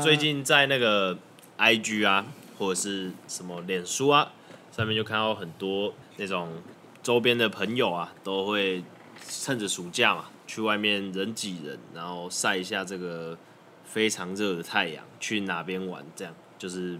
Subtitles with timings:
[0.00, 1.18] 最近在那个
[1.58, 2.24] IG 啊，
[2.56, 4.30] 或者是什么脸书啊，
[4.70, 6.50] 上面就看到很多那种
[7.02, 8.84] 周边的朋友啊，都会
[9.28, 13.36] 趁着暑假嘛，去外面人挤人，然后晒一下这个
[13.84, 16.04] 非常热的太阳，去哪边玩？
[16.14, 16.96] 这样就是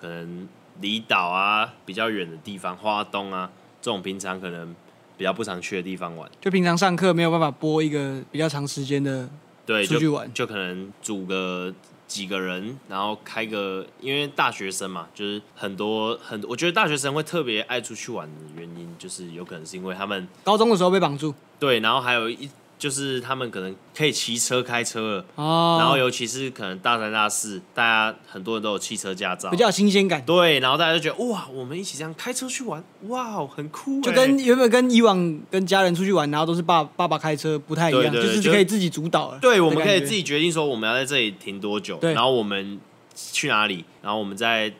[0.00, 0.48] 可能
[0.80, 3.50] 离岛啊，比较远的地方，花东啊，
[3.82, 4.74] 这种平常可能
[5.18, 6.30] 比较不常去的地方玩。
[6.40, 9.28] 就平常上课没有办法播一个比较长时间的，
[9.66, 11.74] 对，出去玩就，就可能组个。
[12.14, 22.48] 几个人，然后开个，因为大学生嘛，就是很多很多，我觉得大学生会特别爱出去玩的原因，就是有可能是因为他们高中的时候被绑住，对，然后还有一。
[22.78, 30.22] 就是他们可能可以骑车开车了哦，然后尤其是可能大三大四，大家很多人都有汽车驾照，比较有新鲜感。
[30.26, 34.00] 对，然后大家就觉得哇，我们一起这样开车去玩，哇，很酷。
[34.00, 39.38] 就跟原本跟以往跟家人出去玩，然后都是爸爸爸开车不太一样，对对对，就是可以自己主导了。
[39.40, 42.78] 对，我们可以自己决定说我们要在这里停多久，对，然后我们
[43.14, 44.72] 去哪里，然后我们在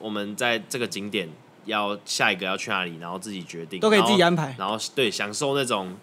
[0.00, 1.28] 我们在这个景点
[1.64, 4.54] 要下一个要去哪里，然后自己决定，都可以自己安排。
[4.58, 5.94] 然后对，享受那种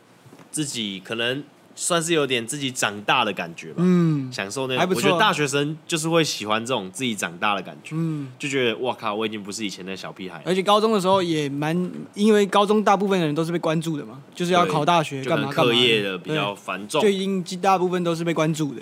[0.53, 1.43] 自己可能。
[1.75, 4.87] 算是有点自己长大的感觉吧，嗯，享受那种。
[4.87, 10.39] 我觉得大学生就是会喜欢这种自己长大的感觉，嗯，就觉得哇靠，我已经不是以前的小屁孩。
[10.45, 11.75] 而且高中的时候也蛮，
[12.13, 18.81] 因为高中大部分的人都是被关注的嘛，就是要考大学干嘛干嘛，课业的比较繁重，就已经大部分都是被关注的。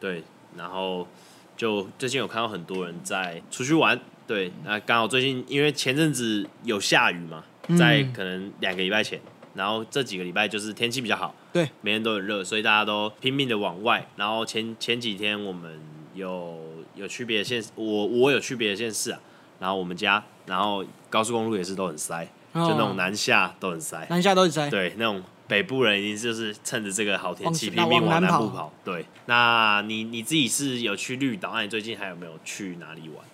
[0.00, 0.24] 对，
[0.56, 1.06] 然后
[1.56, 7.44] 就最近有看到很多人在出去玩，对，那刚好最近因为前阵子有下雨嘛，
[7.78, 9.16] 在可能两个礼拜前。
[9.20, 14.06] 嗯然后这几个礼拜就是天气比较好，对，每天都很热，所以大家都拼命的往外。
[14.16, 15.80] 然后前前几天我们
[16.14, 16.58] 有
[16.94, 19.20] 有去别的县，我我有去别的县市啊。
[19.58, 24.68] 然后我们家，然后高速公路也是都很塞，哦、就那种南下都很塞，南下都很塞。
[24.68, 28.64] 对，那种北部人一定就是趁着这个好天气拼命往南部跑。
[28.64, 31.52] 跑对，那你你自己是有去绿岛？
[31.54, 33.24] 那你最近还有没有去哪里玩？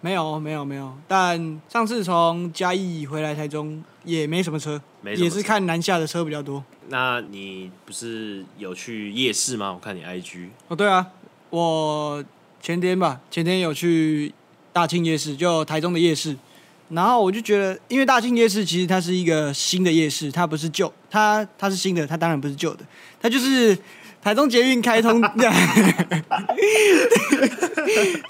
[0.00, 0.96] 没有，没有，没有。
[1.08, 6.62] 但上次从嘉义回来台中也没什么车，没什么，也是看南下的车比较多。
[6.88, 9.72] 那你不是有去夜市吗？
[9.72, 10.48] 我看你 IG。
[10.68, 11.06] 哦，对啊，
[11.50, 12.24] 我
[12.60, 14.32] 前天吧，前天有去
[14.72, 16.36] 大庆夜市，就台中的夜市。
[16.90, 22.84] 然后我就觉得，因为大庆夜市其实它是一个新的夜市，它不是旧，它它是新的，它当然不是旧的，
[23.20, 23.76] 它就是。
[24.22, 25.20] 台中捷运开通，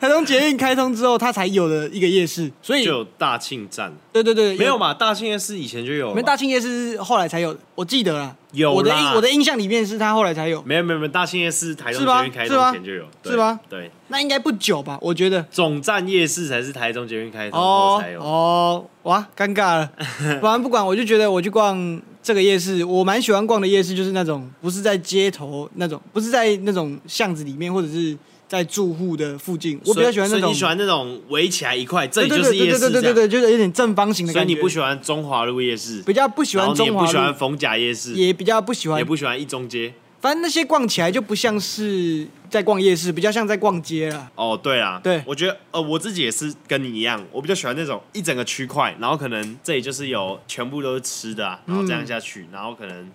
[0.01, 3.93] 台中捷运开通之后，它才有的一个夜市，所以就有大庆站。
[4.11, 4.95] 对对对，没有嘛？
[4.95, 8.35] 大庆夜市以前就有，没大庆夜市是后来才有，我记得啦。
[8.53, 10.63] 有我的印我的印象里面是它后来才有。
[10.63, 13.61] 没有没有没有，大庆夜市台中捷运开通前就有，是吧？
[13.69, 14.99] 对，那应该不久吧？
[15.03, 18.23] 我觉得总站夜市才是台中捷运开通后才有。
[18.23, 19.91] 哦，哇，尴尬了。
[20.41, 22.01] 不然不管，我就觉得我去逛。
[22.23, 28.17] 这个夜市我蛮喜欢逛的，夜市就是那种不是在街头那种，不是在那种巷子里面，或者是
[28.47, 29.81] 在住户的附近。
[29.85, 34.47] 我比较喜欢那种，你喜欢那种围起来一块，这里就是夜市，对对对对对，就是有点正方形的感觉。
[34.47, 39.93] 所以你不喜欢中华路夜市，比较不喜欢中华路，也不喜欢逢甲夜市，也比较不喜欢，也不喜欢一中街。
[40.23, 44.31] 反正那些逛起来就不像是在逛夜市，比较像在逛街了。
[44.37, 53.11] 哦，对啊，对，我觉得呃，我自己也是跟你一样，我比较喜欢那种一整个区块，然后可能这里就是有全部都是吃的啊，然后这样下去，嗯、然后可能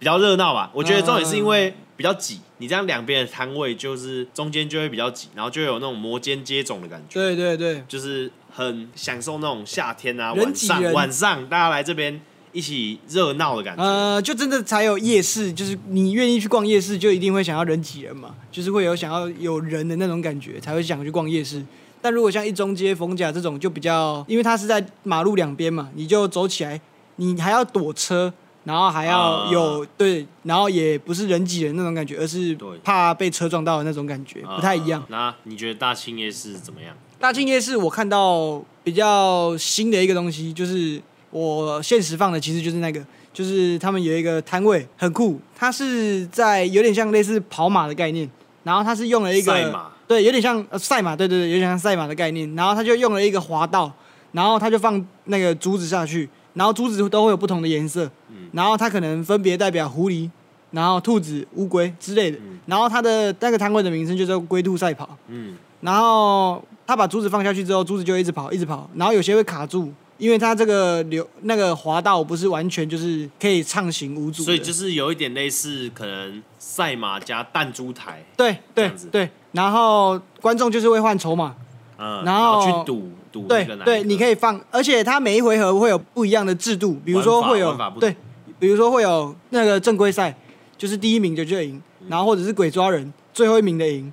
[0.00, 0.68] 比较热闹吧。
[0.74, 7.14] 我觉得重点是因为比较挤，你这样两边的摊位就是中间就会比较挤，然后就有那种摩肩接踵的感觉。
[7.14, 12.20] 对对对，就是很享受那种夏天啊，人晚上晚上大家来这边。
[12.52, 21.64] 一起热闹的感觉，呃，就真的才有夜市，就是你愿意去逛夜市，就一定会想要人挤人嘛，就是会有想要有人的那种感觉，才会想去逛夜市。
[22.02, 26.80] 但如果像一中街、逢甲这种，就比较，因为它是在马路两边嘛，你就走起来，
[27.16, 28.32] 你还要躲车，
[28.64, 35.00] 然后还要有、呃、对，然后也不是人挤人那种感觉，而是怕被车撞到的那种感觉，不太一样。
[35.02, 36.96] 呃、那你觉得大庆夜市怎么样？
[37.20, 41.00] 大庆夜市我看到比较新的一个东西就是。
[41.30, 43.00] 我现实放的其实就是那个，
[43.32, 48.28] 就是他们有一个摊位很酷，它是在有点像类似跑马的概念，
[48.64, 53.92] 然后它是用了一个赛马，对，有点像呃赛马，对对对，有点像赛马的概念，然后他就用了一个滑道，
[54.32, 58.10] 然后他就放那个珠子下去，然后珠子都会有不同的颜色，
[58.50, 60.28] 然后它可能分别代表狐狸，
[60.72, 69.92] 然后兔子、乌龟之类的，然后它的那个摊位的名称就叫龟兔赛跑，嗯，然后他把珠子放下去之后，珠子就一直跑，一直跑，然后有些会卡住。
[70.20, 81.56] 因为它这个流那个滑道不是完全就是可以畅行无阻，所以就是有一点类似可能赛马加弹珠台，对对对，然后观众就是会换筹码，
[81.96, 88.14] 嗯，然后，然后去赌赌对对，你可以放，而且它每一回合会有不一样的制度，比如说会有对，
[88.58, 90.36] 比如说会有那个正规赛，
[90.76, 94.12] 就是第一名就就赢，然后或者是鬼抓人最后一名的赢，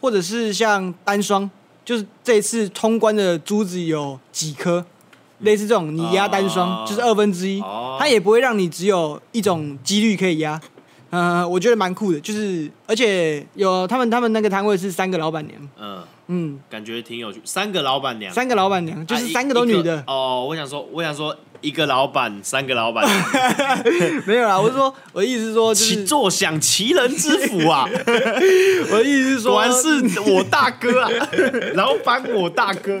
[0.00, 1.50] 或者是像单双，
[1.84, 4.84] 就是这一次通关的珠子有几颗，
[5.42, 10.60] 类似这种你压单双、哦、就是二分之一，哦、它也不会让你只有一种几率可以压。
[11.10, 17.38] 嗯，我觉得蛮酷的，就是而且有他们他们那个摊位是三个老板娘，嗯嗯，感觉挺有趣。
[17.44, 20.02] 三个老板娘，三个老板娘就是三个都女的。
[20.06, 24.58] 哦，我想说，我想说一个老板，三个老板娘， 没有啦。
[24.58, 27.86] 我是说，我的意思是说，就是坐享其人之福啊。
[28.90, 31.10] 我的意思是说，果然是我大哥啊，
[31.76, 32.98] 老板我大哥，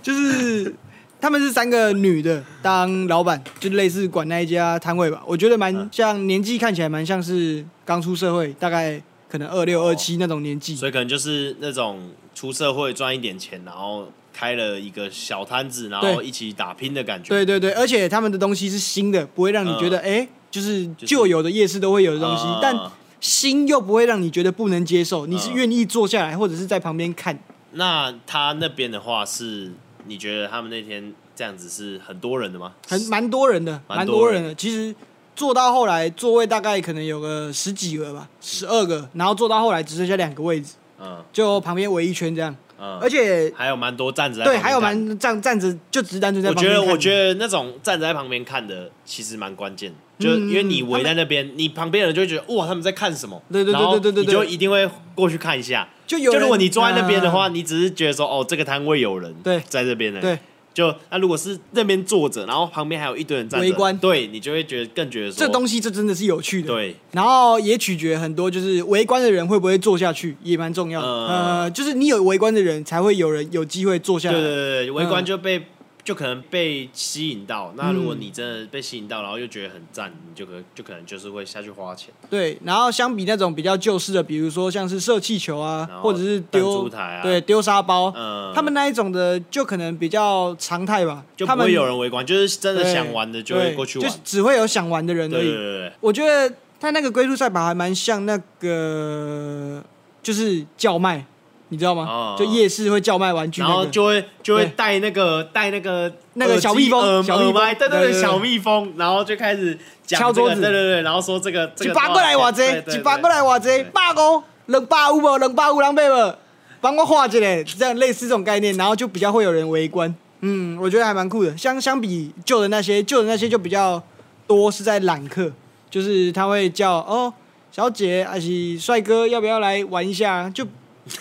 [0.00, 0.72] 就是。
[1.20, 5.22] 他们是三个女的当老板，就类似管那一家摊位吧。
[5.26, 10.74] 我觉得蛮像，年纪看起来蛮像是刚出社会，大概可能二六二七那种年纪。
[10.74, 17.28] 所以可能就是那种出社会赚一点钱，然后开了一个小摊子，然后一起打拼的感觉。
[17.28, 22.74] 对对对，而且他们的东西是新的，不会让你觉得哎、嗯欸，就是旧有的夜市都会有的东西，嗯、但
[23.20, 25.26] 新又不会让你觉得不能接受。
[25.26, 27.38] 你是愿意坐下来，或者是在旁边看。
[27.72, 29.72] 那他那边的话是。
[30.06, 32.72] 你觉得他们那天这样子是很多人的吗？
[32.88, 34.54] 很蛮多人的，蛮多人的。
[34.54, 34.94] 其实
[35.34, 39.08] 坐到后来，座位大概可能有个十几个吧，十二个。
[39.14, 44.44] 然后坐到后来只剩下两个位置，嗯，就旁边围一圈这样，嗯，而且还有蛮多站着。
[44.44, 46.76] 对，还有蛮站站着就只单纯在旁边。
[46.76, 53.42] 我觉得，我觉得那种站着在旁边看的其实蛮关键，就因为你围在那边，你旁边人就会觉得哇，他们在看什么？
[53.50, 55.88] 对对对对对对，你就一定会过去看一下。
[56.06, 60.20] 就有，就如果你坐在那边的话，你只是觉得说，哦，这个摊位有人对在这边呢。
[60.20, 60.38] 对，
[60.74, 66.68] 就那如果是那边坐着，然后旁边还有一堆人在围观，对你就会觉得更觉得说，这东西这真的是有趣的。
[66.68, 71.06] 对，然后也取决很多，就是围观的人会不会坐下去，也蛮重要的。
[71.06, 74.38] 呃，就是你有围观的人，才会有人有机会坐下来。
[74.38, 75.64] 对对对，围观就被。
[76.02, 82.12] 就可能被吸引到，那如果你真的被吸引到，然后又觉得很赞，你就可就可能就是会下去花钱。
[82.28, 95.42] 对，然后相比那种比较旧式的，比如说像是射气球啊，或者是丢台啊，对，丢沙包，嗯，他们那一种的就可能比较常态吧，就不会有人围观，就是真的想玩的就会过去玩，就只会有想玩的人而已。
[95.42, 99.84] 对对对，我觉得他那个龟兔赛跑还蛮像那个，
[100.22, 101.26] 就是叫卖。
[101.70, 102.36] 你知道吗？
[102.38, 115.38] 就夜市会叫卖玩具，然后就会就会带那个带那个那个小蜜蜂，小蜜蜂，对对对，小蜜蜂，然后就开始敲桌子，对对对，然后说这个一百过来我这，一百过来偌济，百五，两百五不？
[115.38, 116.34] 两百五人买无？
[116.80, 120.12] 帮我画一个，这样类似这种概念，然后就比较会有人围观。
[120.40, 121.56] 嗯，我觉得还蛮酷的。
[121.56, 124.02] 相相比旧的那些，旧的那些就比较
[124.48, 125.52] 多是在揽客，
[125.88, 127.32] 就是他会叫哦，
[127.70, 130.50] 小姐还是帅哥，要不要来玩一下？
[130.50, 130.66] 就。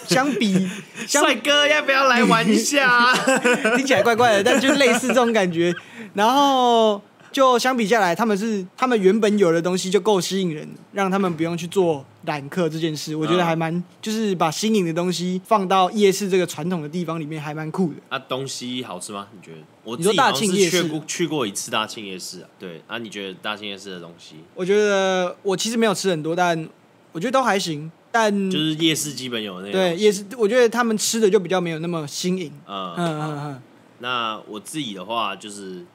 [0.07, 0.67] 相比，
[1.07, 3.13] 帅哥要不要来玩一下？
[3.75, 5.73] 听起来怪怪的，但就类似这种感觉。
[6.13, 7.01] 然后
[7.31, 13.15] 就相比下来，他们是他们原本有的东西就够吸引人，让他们不用去做揽客这件事。
[13.15, 17.95] 我觉得还蛮，就是把新颖的东西放到夜市这个传统的地方里面，还蛮酷的。
[18.09, 19.27] 啊，东西好吃吗？
[19.31, 19.57] 你觉得？
[19.83, 22.47] 我你说大庆夜去过去过一次大庆夜市啊。
[22.59, 24.35] 对啊，你觉得大庆夜市的东西？
[24.55, 26.67] 我觉得我其实没有吃很多，但
[27.11, 27.91] 我觉得都还行。
[28.11, 32.51] 但就是夜市基本有的那对夜市，我觉得他们吃的就比较没有那么新颖。
[32.67, 33.61] 嗯嗯嗯嗯。
[33.99, 35.85] 那我自己的话，就是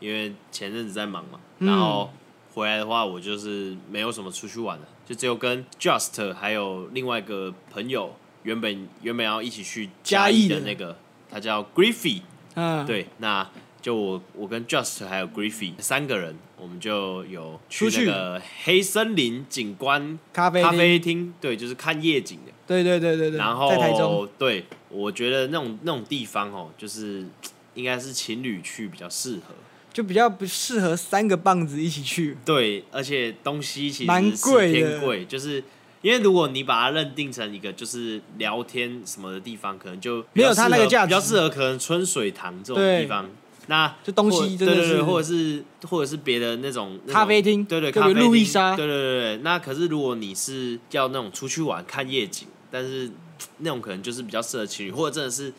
[0.00, 2.10] 因为前阵子在忙嘛，嗯、然后
[2.52, 10.96] 回来的话，我就是没有什么出去玩的，就只有跟 Just 还有另外一个朋友，原本原本要一起去嘉义的那个，
[11.30, 12.22] 他叫 Griffy。
[12.54, 13.46] 嗯，对，那。
[13.84, 16.34] 就我，我跟 Just 还有 Griffy 三个人，
[16.64, 22.52] 我们就有去那个黑森林景观咖啡咖啡厅，对，就是看夜景的。
[22.66, 23.38] 对对对对对。
[23.38, 27.26] 然后在台中，对，我觉得那种那种地方哦，就是
[27.74, 29.54] 应该是情侣去比较适合，
[29.92, 32.38] 就比较不适合三个棒子一起去。
[32.46, 35.62] 对，而且东西其实是偏贵，就是
[36.00, 43.28] 因为如果你把它认定成一个就是聊天什么的地方，可能就没有它那个价值，比较适合可能春水堂这种地方。
[43.66, 49.36] 那就东西真的是对对对，或者是或者是别的那种咖啡厅，对对，咖啡厅，路易莎，对对对对。
[49.38, 53.10] 那可是如果你是要那种出去玩看夜景，但是
[53.58, 55.52] 那种可能就是比较适合情侣，或者真的是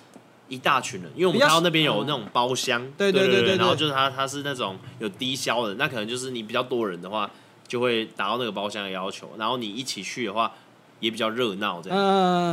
[0.48, 7.32] 一大群人，因为我们看到那边有那种包厢，对对对对，然后就是它它是那种有低消的，那可能就是你比较多人的话，
[7.68, 10.52] 就会达到那个包厢的要求，然后你一起去的话
[11.00, 11.98] 也比较热闹这样，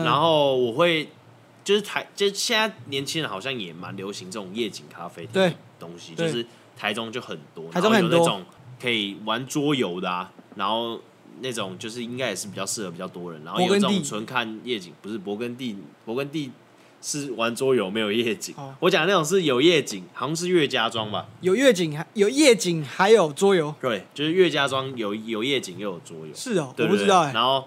[0.05, 1.09] 然后我会。
[1.65, 6.45] 就是台，就是现在年轻人好像也蛮流行这种夜景咖啡的东西，就是
[6.77, 8.45] 台中就很多，台中有那种
[8.81, 11.01] 可以玩桌游的啊，然后
[11.41, 16.51] 那种就是应该也是比较适合比较多人，然后有这种纯看夜景，不是勃艮第，勃艮第
[17.01, 27.65] 是玩桌游没有夜景，我讲的那种是有夜景，好像是岳家庄吧，有夜景还有夜景还有桌游，对，就是岳家庄有有夜景又有桌游，是哦，我不知道哎，然后。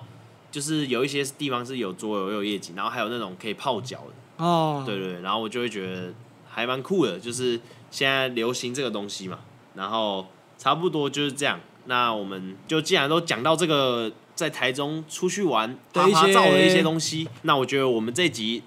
[0.55, 4.45] 就是有一些地方是有桌游、有夜景，然后还有那种可以泡脚的。
[4.45, 6.13] 哦，对对，然后我就会觉得
[6.47, 7.59] 还蛮酷的，就是
[7.91, 9.39] 现在流行这个东西嘛。
[9.73, 10.25] 然后
[10.57, 11.59] 差不多就是这样。
[11.87, 18.63] 那我们就既然都讲到这个在台中出去玩拍拍照的一些东西，那我觉得我们这集，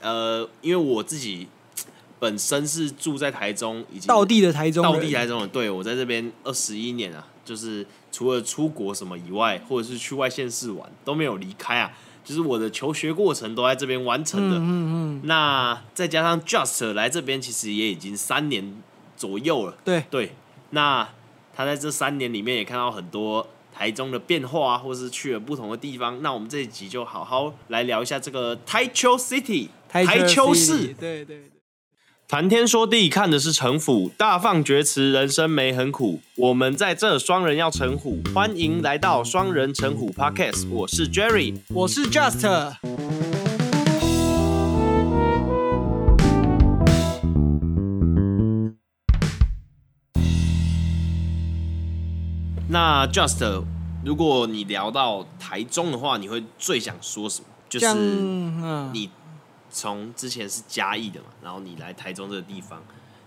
[0.00, 1.46] 呃，因为我自己
[2.18, 11.92] 本身是住在台中，已经到地的台中，到地台中的，对，我在这边二十一年啊，就是除了出国什么以外，或者是去外县市玩都没有离开啊，
[12.24, 14.56] 就是我的求学过程都在这边完成的。
[14.56, 15.20] 嗯嗯嗯。
[15.24, 18.82] 那再加上 Just 来这边，其实也已经三年
[19.16, 19.76] 左右了。
[19.84, 20.32] 对对，
[20.70, 21.08] 那。
[21.58, 26.22] 他在这三年里面也看到很多台中的变化啊，或是去了不同的地方。
[26.22, 30.94] 那我们这一集就好好来聊一下这个台球 City，台球市。
[30.94, 31.50] 对对对，
[32.30, 36.20] 谈天说地看的是城府，大放厥词，人生没很苦。
[36.36, 40.68] 我们在这双人要成虎，欢迎来到双人成虎 Podcast。
[40.68, 42.46] 我是 Jerry，我是 Just。
[52.68, 53.64] 那 Just，
[54.04, 57.46] 如果你聊到台中的话，你会最想说什么？
[57.70, 57.94] 就是
[58.92, 59.08] 你
[59.70, 62.82] 从之前是嘉义的嘛，然后你来台中这个地方，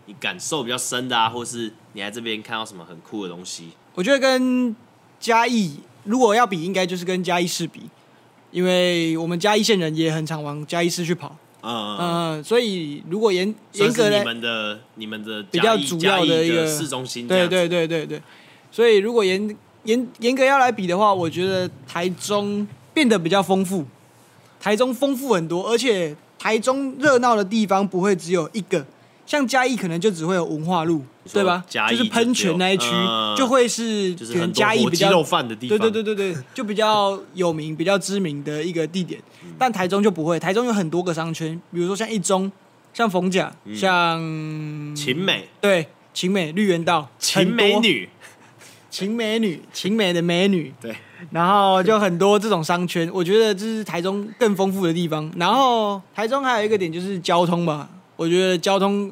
[0.05, 3.69] 你感受比较深的啊，或是你来这边看到什么很酷的东西？
[3.95, 4.75] 我觉得跟
[5.19, 7.81] 嘉义如果要比，应该就是跟嘉义市比，
[8.51, 11.35] 因为我们嘉义县人也很常往嘉义市去跑。
[11.63, 18.19] 嗯嗯，所以如果严严格来，你们的你们的比较主要的一个市中心，对对对对对。
[18.71, 23.85] 所以，如果严严严格要来比的话，我觉得台中变得比较丰富。
[24.59, 28.83] 台中丰富很多，而且台中热闹的地方不会只有一个，
[29.27, 31.63] 像嘉义可能就只会有文化路，对吧？
[31.69, 32.87] 就，就是喷泉那一区
[33.37, 39.21] 就会是可能嘉义比较肉饭的地方，对对对对对，就比较有名、比较知名的一个地点。
[39.59, 42.51] 但台中就不会，台中有很多个商圈，比如说像一中、
[42.91, 44.19] 像逢甲、像
[44.95, 48.09] 秦美，对秦美绿园道、秦美女。
[48.89, 50.93] 秦美女，秦美的美女，对，
[51.29, 55.31] 然后就很多这种商圈，我觉得这是台中更丰富的地方。
[55.37, 59.11] 然后台中还有一个点就是交通吧，我觉得交通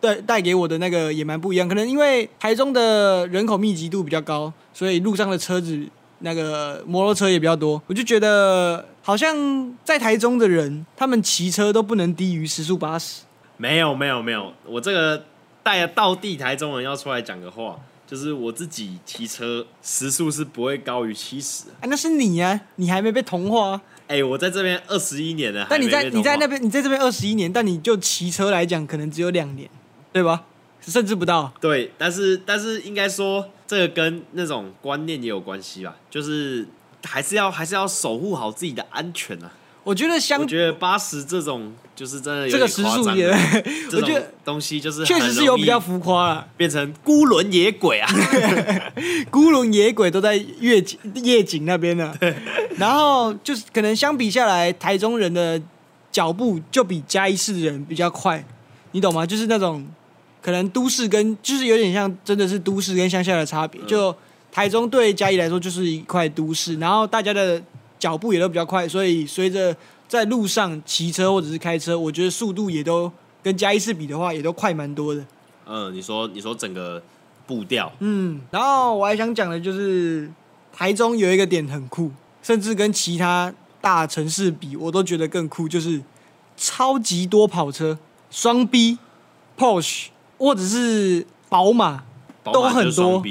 [0.00, 1.68] 带带给我的那个也蛮不一样。
[1.68, 5.86] 可能因为台中的人口密集度比较高，所以路上的车子
[6.20, 7.80] 那个摩托车也比较多。
[7.86, 9.36] 我就觉得好像
[9.84, 13.22] 在台中的人，他们骑车都不能低于时速八十。
[13.56, 15.22] 没有没有没有，我这个
[15.62, 17.76] 带到地台中人要出来讲个话。
[18.10, 21.66] 就是我自己骑车时速是不会高于七十。
[21.80, 23.80] 哎，那是你呀、啊，你还没被同化。
[24.08, 29.70] 哎、欸，我在这边二十一年了，但你在你在那边，你在这边二十一年，但你就骑车来讲，可能只有两年，
[30.12, 30.42] 对吧？
[30.80, 31.52] 甚至不到。
[31.60, 36.66] 对，但是但是应该说，这个跟那种观念也有关系吧，就是
[37.04, 39.52] 还是要还是要守护好自己的安全啊。
[39.84, 43.28] 我觉得相，我觉得八十这种就是真的有这个时速也，
[43.92, 48.10] 我觉得东西就是确实是有比较浮夸了，变成孤轮野鬼啊，
[49.30, 52.14] 孤轮野鬼都在夜景夜景那边呢。
[52.78, 55.60] 然后就是可能相比下来，台中人的
[56.10, 58.42] 脚步就比嘉义市的人比较快，
[58.92, 59.26] 你懂吗？
[59.26, 59.86] 就是那种
[60.40, 63.78] 可能都市跟就是有点像真的是都市跟乡下的差别。
[63.82, 64.16] 就
[64.50, 67.62] 台中对嘉义来说就是一块都市，然后大家的。
[68.00, 69.76] 脚步也都比较快，所以随着
[70.08, 75.24] 在路上骑车或者是开车，我觉得速度也都跟嘉义市比的话，也都快蛮多的。
[75.66, 77.00] 嗯，你说你说整个
[77.46, 80.28] 步调，嗯，然后我还想讲的就是
[80.72, 82.10] 台中有一个点很酷，
[82.42, 86.00] 甚至跟其他大城市比，我都觉得更酷，就是
[86.56, 87.96] 超级多跑车，
[88.30, 88.98] 双 B、
[89.56, 90.06] Porsche
[90.38, 92.02] 或者是宝马
[92.44, 93.22] 都很多。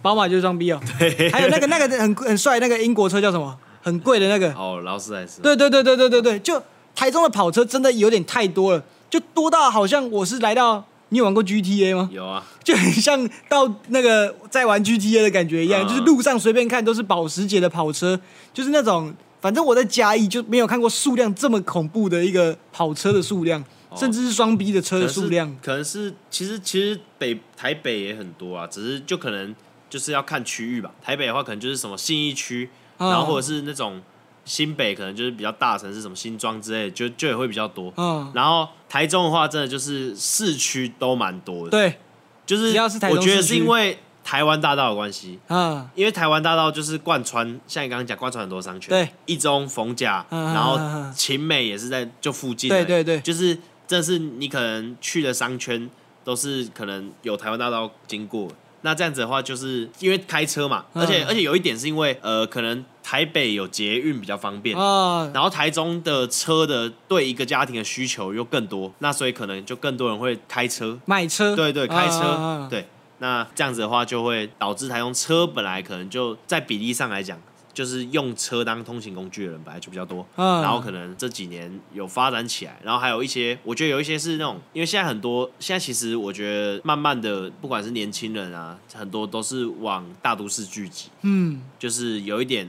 [0.00, 0.78] 宝马就是双 B 哦。
[0.98, 3.58] 对， 还有那个那个很很帅那个英国车叫什么？
[3.84, 5.42] 很贵的那个哦，劳斯莱斯。
[5.42, 6.60] 对对对对对对对，就
[6.94, 12.08] 台中的跑车真的有点太多了，就多到好像我是来到，你有玩过 GTA 吗？
[12.10, 18.18] 有啊，就很像到那个在玩 GTA 的感觉一样，嗯、就是路上随便看都是保时捷的跑车，
[18.54, 25.54] 就是那种，反正我在嘉义就没有看过数量这么恐怖的一个跑车的数量，哦、甚至是双 B 的车的数量。
[25.62, 29.54] 可能是，可能是其实其实北台北也很多啊，只是就可能
[29.90, 30.90] 就是要看区域吧。
[31.02, 32.70] 台北的话，可能就是什么信义区。
[32.98, 34.00] 然后或者是那种
[34.44, 37.92] 新北，可能就是比较大城市，什么新庄之类的，就就也会比较多。
[37.96, 38.30] 嗯。
[38.34, 41.70] 然后台中的话，真的就是市区都蛮多的。
[41.70, 41.98] 对，
[42.44, 42.78] 就是
[43.10, 45.38] 我觉得是因为台湾大道的关系。
[45.48, 45.88] 嗯。
[45.94, 48.90] 因为台湾大道就是贯穿，像你刚刚讲，贯穿很多商圈。
[48.90, 49.08] 对。
[49.26, 50.78] 一中、逢甲，然后
[51.14, 52.68] 勤美也是在就附近。
[52.68, 53.20] 对对对。
[53.20, 55.88] 就是这是你可能去的商圈，
[56.22, 58.48] 都是可能有台湾大道经过。
[58.84, 72.86] 那这样子的话，就是因为开车嘛，而且、嗯、而且有一点是因为呃，可能台北有捷运比较方便啊，然后台中的车的对一个家庭的需求又更多，那所以可能就更多人会开车买车，对对，开车，对。
[73.18, 77.38] 那这样子的话，就会导致台中车本来可能就在比例上来讲。
[77.74, 92.66] 就是用车当通勤工具的人本来就比较多，嗯，然后可能这几年有发展起来，然后还有一些，我觉得有一些是那种，因为现在很多，现在其实我觉得慢慢的，不管是年轻人啊，很多都是往大都市聚集，嗯，就是有一点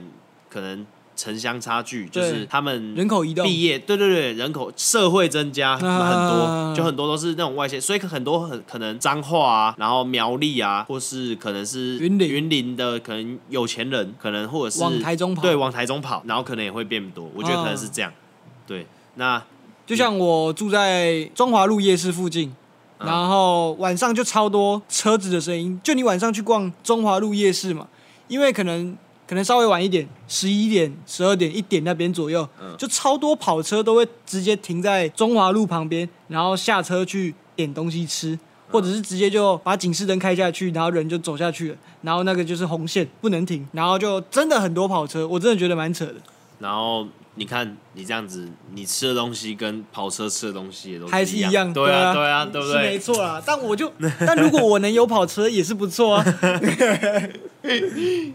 [0.50, 0.84] 可能。
[1.16, 18.12] 城乡差距就是他们人口移动毕业，对对对，人口社会增加很多，就很多都是那种外县，所以很多很可能彰化啊，然后苗栗啊，或是可能是云林云林的可能有钱人，可能或者是往台中跑，对，往台中跑，然后可能也会变多，我觉得可能是这样。
[18.66, 19.42] 对，那
[19.86, 22.54] 就像我住在中华路夜市附近，
[22.98, 27.88] 然后晚上就超多车子的声音，就你晚上去逛中华路夜市嘛，
[28.28, 28.96] 因为可能。
[29.26, 38.38] 可能稍微晚一点，十一点、十二点、一点那边左右，嗯，就超多跑车都会直接停在中华路旁边，然后下车去点东西吃，
[38.70, 46.14] 或者是直接就把警示灯开下去，然后人就走下去了，然后那个就是红线，不能停，然后就真的很多跑车，我真的觉得蛮扯的。
[46.58, 47.06] 然后。
[47.38, 52.82] 你看，你这样子，你吃的东西跟跑车吃的东西也都还是一样，对啊，对啊，对不对？
[52.82, 53.92] 没错啦，但我就，
[54.26, 56.24] 但如果我能有跑车也是不错啊。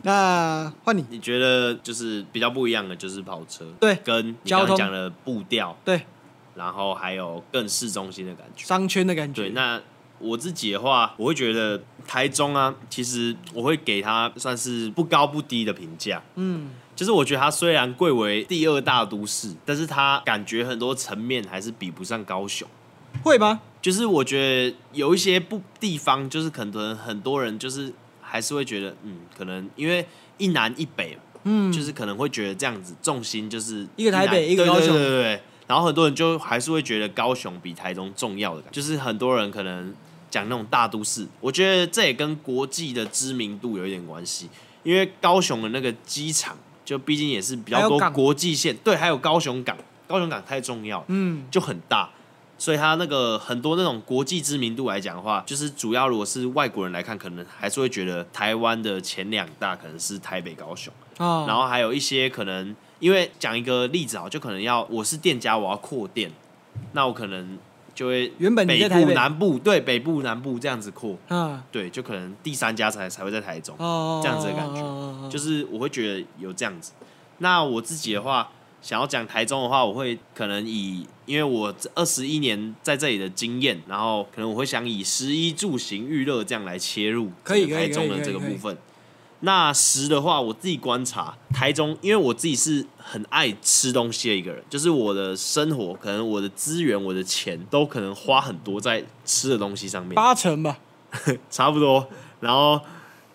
[0.04, 6.06] 那换你，你觉得就是比较不一样的就是跑车，对，跟你刚刚讲的步调，对，
[6.54, 9.42] 然后还有更市中心的感觉，商圈的感觉。
[9.42, 9.82] 对，那
[10.20, 16.70] 我自己的话，我会觉得台中啊，其实我会给他算是不高不低的评价，嗯。
[17.02, 22.68] 就是我觉得它虽然贵为第二大都市，但是它感觉很多层面还是比不上高雄，
[23.24, 23.60] 会吗？
[23.82, 27.92] 就是我觉得有一些不地方，就是可能很多人就是
[28.22, 30.06] 还是会觉得，嗯，可能因为
[30.38, 35.42] 一南一北，嗯，就是可能会觉得这样子重心就是一个台北，一个高雄，对对对对。
[35.66, 39.92] 然后很多人就还是会觉得高雄比台中重要的感觉，就是很多人可能
[40.30, 44.48] 讲那种大都市，我觉得这也跟国际的知名度有一点关系，
[44.84, 46.56] 因为高雄的那个机场。
[46.84, 52.10] 就毕竟也是比较多国际线，对，还有高雄港，高雄港太重要，嗯，就很大，
[52.58, 66.32] 所以它那个很多那种国际知名度来讲的话，就是主要如果是外国人来看，可能还是会觉得台湾的前两大可能是台北、高雄，哦，然后还有一些可能，因为讲一个例子啊，就可能要我是店家，我要扩店，
[66.94, 67.58] 那我可能。
[68.02, 73.76] 就会原本北部南部对北部南部这样子扩，啊，对，就可能第三家才才会在台中，
[74.24, 76.94] 这样子的感觉，就是我会觉得有这样子。
[77.38, 78.50] 那我自己的话，
[78.82, 88.76] 想要讲台中的话，我会可能以，因为我二十一年在这里的经验，然后可能我会想以食衣住行娱乐这样来切入，可以台中的这个部分。
[89.42, 100.78] 那十的话，我自己观察台中，因为我自己是很爱吃东西的一个人，就是我的生活，可能我的资源、我的钱都可能花很多在吃的东西上面，八成吧，
[101.50, 102.08] 差不多。
[102.40, 102.80] 然后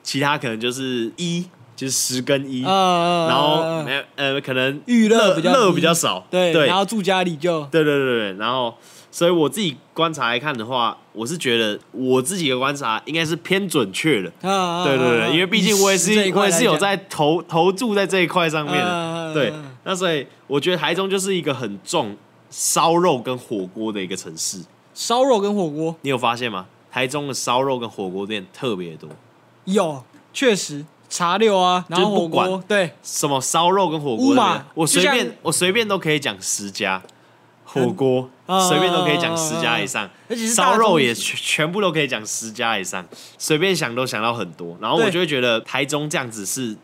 [0.02, 8.74] 其他可能就是一，就是十跟一，呃、然后呃，可能娱乐比较乐比较少，对对，然后住家里就对对对对，然后。
[9.16, 14.30] 所以我自己观察来看的话，我是觉得我自己的观察应该是偏准确的。
[14.42, 19.32] 对对对，因为毕竟我也是我也是有在投投注在这一块上面的。
[19.32, 19.50] 对，
[19.84, 22.14] 那所以我觉得台中就是一个很重
[22.50, 24.60] 烧肉跟火锅的一个城市。
[24.92, 26.66] 烧肉跟火锅，你有发现吗？
[26.92, 29.08] 台中的烧肉跟火锅店特别多。
[29.64, 37.02] 有，确实茶六啊，然后火锅对什么烧肉跟火锅，马我随便我随便都可以讲十家。
[37.68, 38.30] 火锅
[38.68, 40.08] 随便都可以讲十家以上，
[40.54, 43.04] 烧肉也全全部都可以讲十家以上，
[43.36, 44.78] 随便想都想到很多。
[44.80, 46.74] 然后我就会觉得台中这样子是，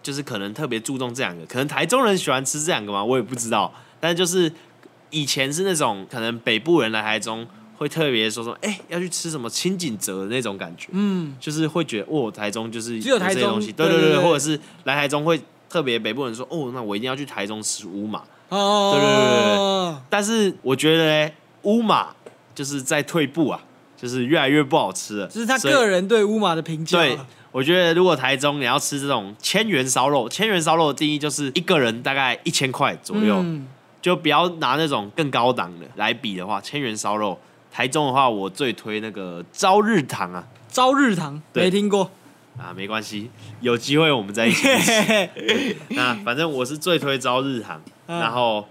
[0.00, 3.04] 就是可能特别注重这两个，可能台中人喜欢吃这两个吗？
[3.04, 3.74] 我也不知道。
[4.00, 4.50] 但就是
[5.10, 7.44] 以前是那种可能北部人来台中
[7.76, 18.22] 会特别说说，哎、要去吃什么清景泽的那种感觉，嗯，就是会觉得哦，台中就是有这些东西，对对对，或者是来台中会特别北部人说，哦，那我一定要去台中吃乌马。
[18.48, 21.32] 哦，对对对对，但是我觉得呢，
[21.62, 22.08] 乌马
[22.54, 23.60] 就是在退步啊，
[23.96, 25.26] 就是越来越不好吃了。
[25.26, 26.98] 这是他个人对乌马的评价。
[26.98, 27.18] 对，
[27.52, 33.66] 我觉得如果台中你要吃这种千元烧肉，千元烧肉的定义就是一个人大概一千块左右，嗯、
[34.00, 37.38] 就不要拿那种更高档的来比的话，千元烧肉，
[37.70, 42.10] 台中的话我最推那个朝日堂啊，朝日堂对没听过。
[42.58, 45.76] 啊，没关系，有机会我们再一起吃。
[45.90, 48.66] 那反正我是最推朝日堂，嗯、然后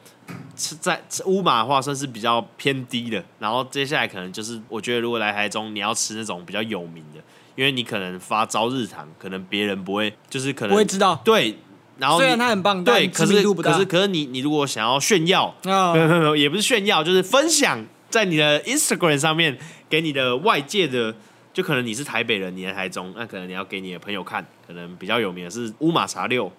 [0.56, 3.23] 吃在乌马的话算是比较偏低的。
[3.39, 7.21] 然后接下来可能就是，我觉得如果来台中，你要吃那种比较有名的，
[7.56, 11.21] 因为你可能发朝日堂，可能别人不会，就是可能不会知道。
[11.23, 11.58] 对，
[11.97, 19.58] 然后虽然他很棒，对，可是可是可是你你如果想要炫耀，啊没有没有， 也不是炫耀，就是分享在你的 Instagram 上面
[19.89, 21.15] 给你的外界的，
[21.58, 26.52] 就可能你是台北人，你在台中，那可能你要给你的朋友看，可能比较有名的是乌马茶六。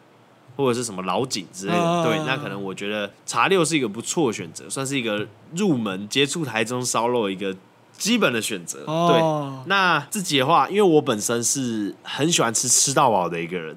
[0.57, 7.57] 或者是什么老井之类的，啊、对，那可能我觉得茶六是一个不错的选择，算是一个入门接触台中烧肉一个
[7.97, 8.83] 基本的选择。
[8.89, 13.77] 哦、对，那自己的话，因为我本身是很喜欢吃吃到饱的一个人，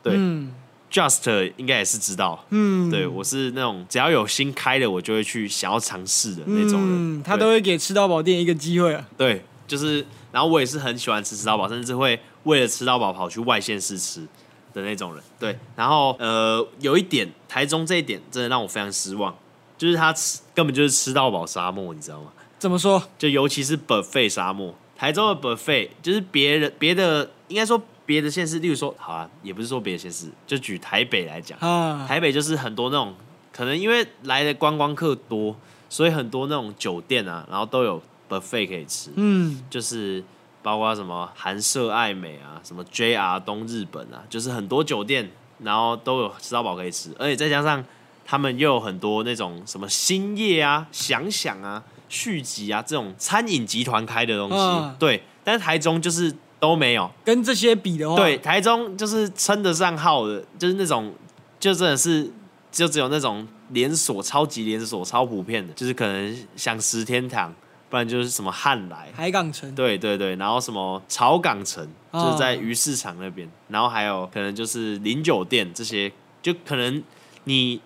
[0.00, 0.54] 对、嗯、
[0.92, 7.18] ，Just 应该也是知道，嗯，对我是那种只要有新开的，我就会去想要尝试的那种人。
[7.18, 9.04] 嗯，他都会给吃到饱店一个机会啊。
[9.16, 14.26] 对，就是，然后我也是很喜欢吃吃到饱，甚至会为了吃到饱跑去外县市吃。
[14.74, 19.36] 的那种人，对，然后呃，有一点台中这一点真的让我非常失望，
[19.76, 22.32] 就是他吃根本就是吃到饱沙漠，你知道吗？
[22.58, 23.02] 怎么说？
[23.18, 33.14] 就尤其是 buffet 沙漠，台中的 buffet 就是别人别的应该说别的县市，例如说好啊，也不是说别的县市，就举台北来讲，啊，台北就是很多那种
[33.52, 35.54] 可能因为来的观光客多，
[35.90, 38.00] 所以很多那种酒店啊，然后都有
[38.40, 40.22] buffet 可以吃，嗯，就是。
[40.64, 47.84] 包括什么韩舍爱美啊，什么 JR 东日本啊，就是很多酒店，然后都有吃到饱可以吃，而且再加上
[48.24, 55.20] 他们又有很多那种什么欣叶啊、想想啊、续集啊这种餐饮集团开的东西，嗯、对。
[55.42, 61.12] 但是台中就是都没有，跟这些比的话，对，台中就是称得上号的，就是那种
[61.58, 62.30] 就真的是
[62.70, 67.52] 就只有那种连锁、超级连锁、超普遍的，就是可能像十天堂。
[67.92, 69.10] 不然就是什么汉来。
[69.14, 77.02] 海港城，对对对，然后什么草港城，就是在鱼市场那边，然后还有可能就是林酒店这些，就可能
[77.44, 77.78] 你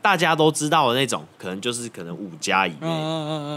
[0.00, 2.86] 大家都知道的那种，可能就是可能五家以内，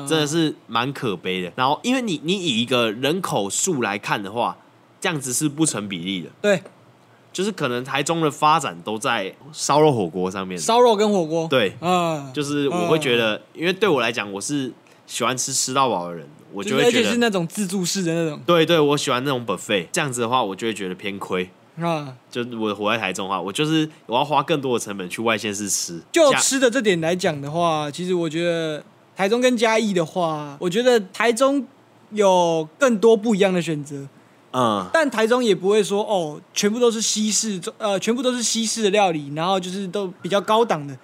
[0.05, 1.49] 真的是蛮可悲的。
[1.55, 4.57] 然后因为你你以一个人口数来看的话，
[4.99, 6.29] 这样子是不成比例的。
[6.41, 6.61] 对，
[7.31, 14.73] 就是可能台中的发展都在烧肉火锅上面，烧肉跟火锅，对，嗯，就是我会觉得，因为对我来讲，我是。
[15.05, 18.39] 喜欢吃吃到饱的人，我就会觉得，是那种自助式的那种。
[18.45, 21.49] 对对，我喜欢那种 buffet，这样子的话，我就会觉得偏亏。
[21.81, 25.99] 啊，就我活在台中的话，我就是我要花更多的成本去外县市吃。
[26.11, 28.83] 就吃的这点来讲的话，其实我觉得
[29.15, 31.65] 台中跟嘉义的话，我觉得台中
[32.11, 34.07] 有更多不一样的选择。
[34.51, 40.95] 嗯，但台中也不会说哦，全部都是西式，呃，全部都是西式的料理，然后就是都比较高档的。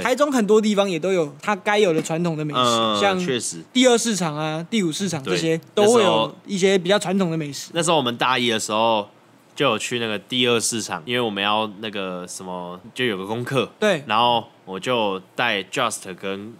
[0.00, 7.70] 台中很多地方也都有它该有的传统的美食，嗯、像确实第二市场啊、第五市场这些都会有一些比较传统的美食。
[7.74, 9.10] 那时候我们大一的时候
[9.54, 13.70] 就有去那个第二市场，因为我们要那个什么，就有个功课。
[13.78, 16.54] 对，然后我就带 Just 跟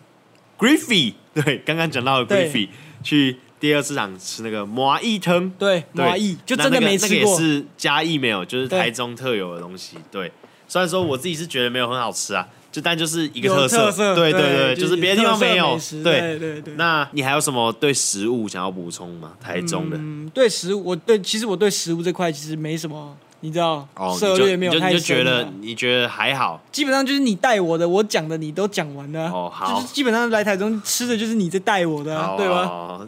[0.59, 2.69] Griffy， 对，刚刚讲到的 Griffy
[3.03, 5.49] 去第二市场吃那个麻薏汤。
[5.59, 9.97] 对，麻薏就真的没吃过，也是嘉义没有，就是台中特有的东西。
[10.11, 10.33] 对，对
[10.69, 12.47] 虽然说我自己是觉得没有很好吃啊。
[12.73, 15.79] 就但就是一个特色，特色对对对，就是别的地方没有。
[16.03, 19.33] 对对对，那你还有什么对食物想要补充吗？
[19.39, 19.99] 台中的？
[19.99, 23.87] 嗯，对食物，我对其实我对食物这块其实没什么，你知道，
[24.19, 24.89] 涉猎没有太深。
[24.89, 26.59] 你就觉得你觉得还好？
[26.73, 29.31] 基本上就是你带我的，我讲的你都讲完了。
[29.31, 29.75] 哦，好。
[29.75, 33.07] 就是基本上来台中吃的就是你在带我的，对吧？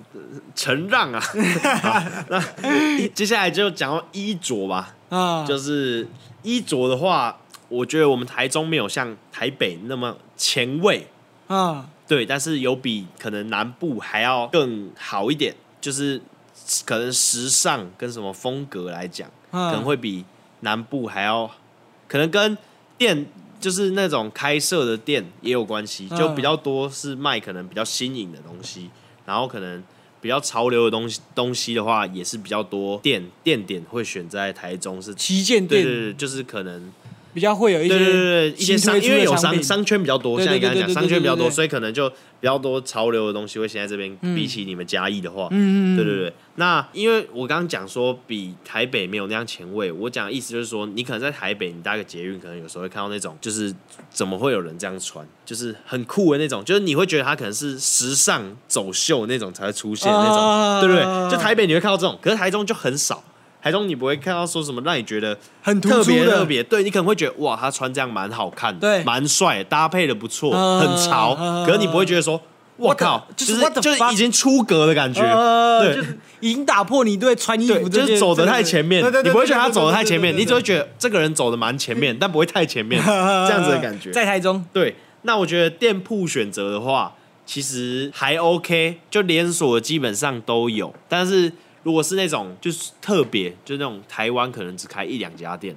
[0.55, 1.23] 承让啊。
[2.29, 2.39] 那
[3.15, 4.95] 接下来就讲到衣着吧。
[5.09, 6.07] 啊，就是
[6.43, 7.35] 衣着的话。
[7.75, 11.09] 我觉得我们台中没有像台北那么前卫，
[11.49, 16.21] 啊，对，但是有比可能南部还要更好一点，就是
[16.85, 20.25] 可能时尚跟什么风格来讲，可能会比
[20.61, 21.51] 南部还要，
[22.07, 22.57] 可能跟
[22.97, 23.27] 店
[23.61, 28.89] 就是那种开设的店也有关系，就比较多是卖可能比较新颖的东西，
[29.27, 29.83] 然后可能
[30.21, 36.93] 比较潮流的东西东西的话，也是比较多店店点会选在台中是旗舰店，对对，就是可能。
[37.35, 44.17] 比较会有一些对对对一些商，因为有商商圈比较多，像你刚才讲商圈比较多，所以可能就比较多潮流的东西会先在这边。
[44.35, 46.33] 比起你们嘉义的话，嗯对对对。
[46.57, 53.75] 那因为我刚刚讲说比台北没有那样前卫，我讲的意思就是说，你可能在台北你搭个捷运，可能有时候会看到那种，就是
[54.11, 61.31] 怎么会有人这样穿，就是很酷的那种，就是你会觉得他可能是时尚走秀那种才会出现那种，对不对？
[61.31, 63.23] 就台北你会看到这种，可是台中就很少。
[63.65, 71.35] 台中你不会看到说什么让你觉得很特别特别，对，你可能会觉得哇，他穿这样蛮好看的，对，蛮帅，搭配的不错，很潮。
[71.65, 72.39] 可是你不会觉得说，
[72.77, 75.23] 我靠，就是就是已经出格的感觉，
[75.81, 76.03] 对，就
[76.41, 84.11] 已经打破你对穿衣服就是走得太前面，你不会觉得他走的太前面，你只会觉得这个人走的蛮前面， 但不会太前面，这样子的感觉。
[84.11, 87.15] 在台中，对，那我觉得店铺选择的话，
[87.47, 91.51] 其实还 OK，就连锁基本上都有，但是。
[91.85, 95.77] 如果是那种就是特别，就那种台湾可能只开一两家店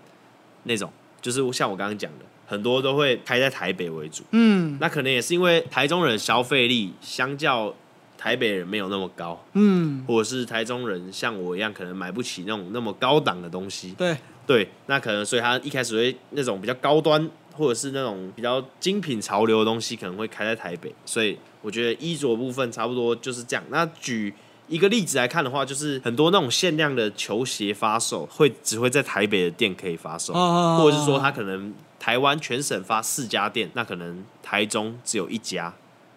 [0.63, 0.91] 那种，
[1.21, 4.23] 就是像我刚刚讲的，很多都会开在台北为主。
[4.31, 7.73] 嗯，那可能也是因为台中人消费力相较
[8.17, 13.91] 台北人没有那么高，嗯，或者是台中人像我一样可能买不起那种那么高档的东西。
[13.91, 14.17] 对，
[14.47, 20.93] 对，那可能所以他一开始会那种比较高端，或者是那种比较精品潮流的东西，可能会开在台北。
[21.05, 23.63] 所以我觉得衣着部分差不多就是这样。
[23.69, 24.33] 那举
[24.67, 35.73] 一个例子来看的话，就是很多那种限量的球鞋发售，会只会在台北的店可以发售，哦或者是说他可能台湾全省发四家店，那可能台中只有一家，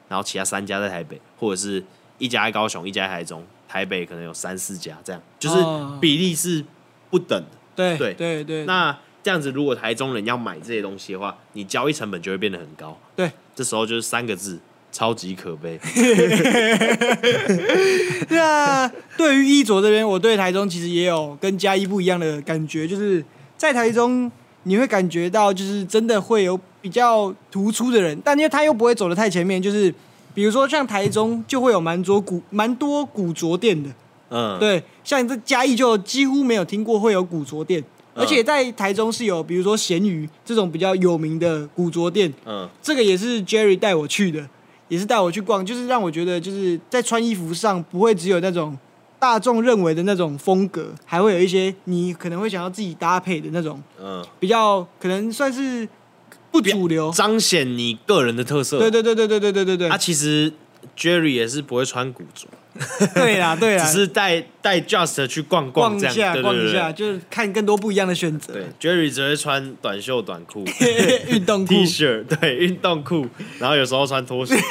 [0.08, 1.82] 然后其他三家在台北，或者是
[2.18, 5.56] 一家在高雄，一家在台中，台北可能有三四家，这样就是
[6.00, 6.64] 比例是
[7.08, 7.58] 不等的。
[7.76, 12.98] 对对对对，那这样子，如果台中人要买这些东西的话，你交易成本就会变得很高。
[13.14, 14.58] 对，这时候就是三个字：
[14.92, 15.78] 超级可悲。
[18.28, 23.24] 那 对于衣着这边，我对台中其实也有跟嘉义不一样的感觉，就是
[23.56, 24.30] 在台中
[24.64, 29.92] 你会感觉到，就是真的会有比较突出的人，但因为他又不会走得太前面，就是
[30.34, 33.90] 比如说像台中就会有蛮多古蛮多古着店的，
[34.30, 44.48] 嗯，对，像这嘉义就几乎没有听过会有古着店，嗯而且在台中是有比如说咸鱼这种比较有名的古着店，嗯，这个也是 Jerry 带我去的，
[44.90, 48.76] 也是带我去逛，就是让我觉得就是在穿衣服上不会只有那种
[49.18, 55.88] 大众认为的那种风格，还会有一些你可能会想要自己搭配的那种，嗯，比较可能算是
[56.50, 57.10] 不主流。
[57.12, 58.78] 彰显你个人的特色。
[58.78, 59.88] 对对对对对对对对对。
[59.88, 60.52] 啊，其实
[60.96, 62.48] Jerry 也是不会穿古着，
[63.14, 68.54] 对啦对啦，只是带带 Just 去逛这样逛一下逛一下，就是看更多不一样的选择。
[68.54, 70.64] 对，Jerry 只会穿短袖短裤、
[71.28, 73.26] 运动裤 T 恤，对，运动裤，
[73.58, 74.56] 然后有时候穿拖鞋。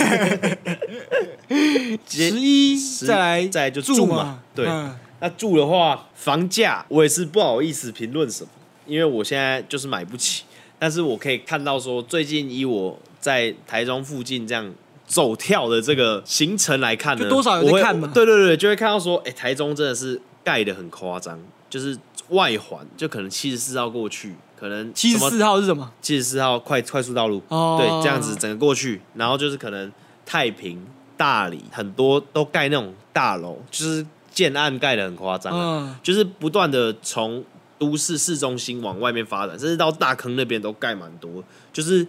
[2.07, 8.49] 十一再来再来就住住嘛对嗯那住的话，房价我也是不好意思评论什么，
[8.85, 10.43] 因为我现在就是买不起。
[10.81, 14.73] 但是我可以看到说，最近以我在台中附近这样
[15.09, 18.11] 走跳的这个行程来看呢，就多少有看嘛。
[18.13, 21.97] 对对对，就会看到说，哎、台中真的是盖的很夸张，就是
[22.29, 25.91] 外环就可能七十四号过去，可能七十四号是什么？
[25.99, 27.77] 七十四号快快速道路，哦。
[27.81, 29.91] 对，这样子整个过去，然后就是可能
[30.27, 30.85] 太平、
[31.17, 37.43] 大理很多都盖那种大楼，就是建案盖的很夸张啊，嗯，就是不断的从
[37.79, 41.43] 都市市中心往外面发展，甚至到大坑那边都盖蛮多，
[41.73, 42.05] 就是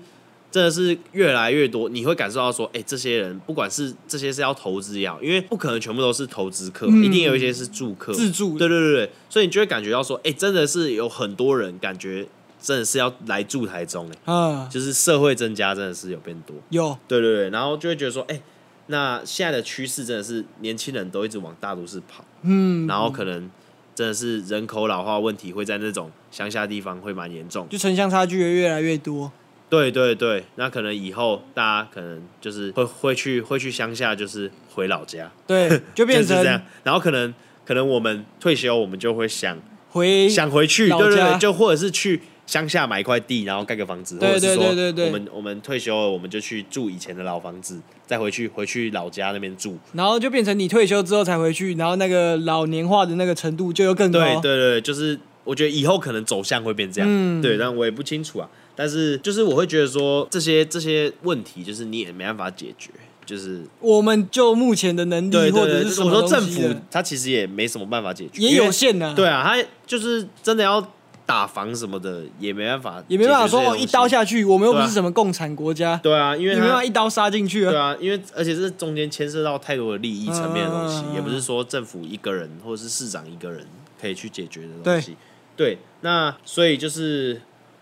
[0.51, 7.05] 真的是越来越多，你会感受到说，哎、这些人不管是这些是要投资也好，因为不可能全部都是投资客，嗯。
[7.05, 12.27] 一定有一些是住客，自住的对对对对，所以你就会感觉到说，哎、真的是有很多人感觉
[12.61, 14.17] 真的是要来住台中哎。
[14.27, 16.99] 嗯，就是社会增加真的是有变多，有。
[17.07, 18.41] 对对对，然后就会觉得说，哎、
[18.89, 23.49] 那现在的趋势真的是年轻人都一直往大都市跑，嗯，然后可能
[23.95, 29.31] 真的是人口老化问题会在那种乡下地方会蛮严重，就城乡差距也越来越多。
[29.71, 37.33] 对对对，那可能以后大家可能就是会会去会去乡下，就是回老家， 对，就变成 就是这样，然后可能
[37.65, 39.57] 可能我们退休，我们就会想
[39.91, 49.79] 回想回去，对对对，就或者是去乡下买一块地，然后盖个房子，对或者是说对对对对我们我们退休了，我们就去住以前的老房子，再回去回去老家那边住。
[49.93, 54.19] 然后就变成你退休之后才回去，然后那个老年化的那个程度就又更高。
[54.19, 58.49] 对对对，就是我觉得以后可能走向会变这样，嗯对，但我也不清楚啊。
[58.81, 62.91] 但是就是我会觉得说这些这些问题，就是你也没办法解决，
[63.27, 70.83] 就是我们就目前的能力对或者是说政府他其实也没什么办法解决，也有限的、对，啊，他就是真的要
[71.27, 74.09] 打防什么的，也没办法，也没办法说哦一刀。
[74.09, 77.71] 下去，我们又不是什么共产国家，对啊，因为你没办法一刀杀进去啊。
[77.71, 83.65] 对啊，因为而且这中间牵涉到太多的利益层面的东西，嗯也不是说政府一个人或者是市长一个人
[84.01, 85.15] 可以去解决的东西。
[85.55, 87.41] 对，那所以就是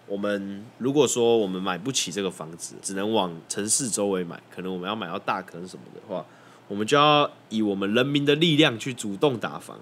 [0.08, 6.24] 我们如果说我们买不起这个房子，只能往城市周围买，可能我们要买到大坑什么的话，
[6.66, 9.78] 我们就要以我们人民的力量去主动打房。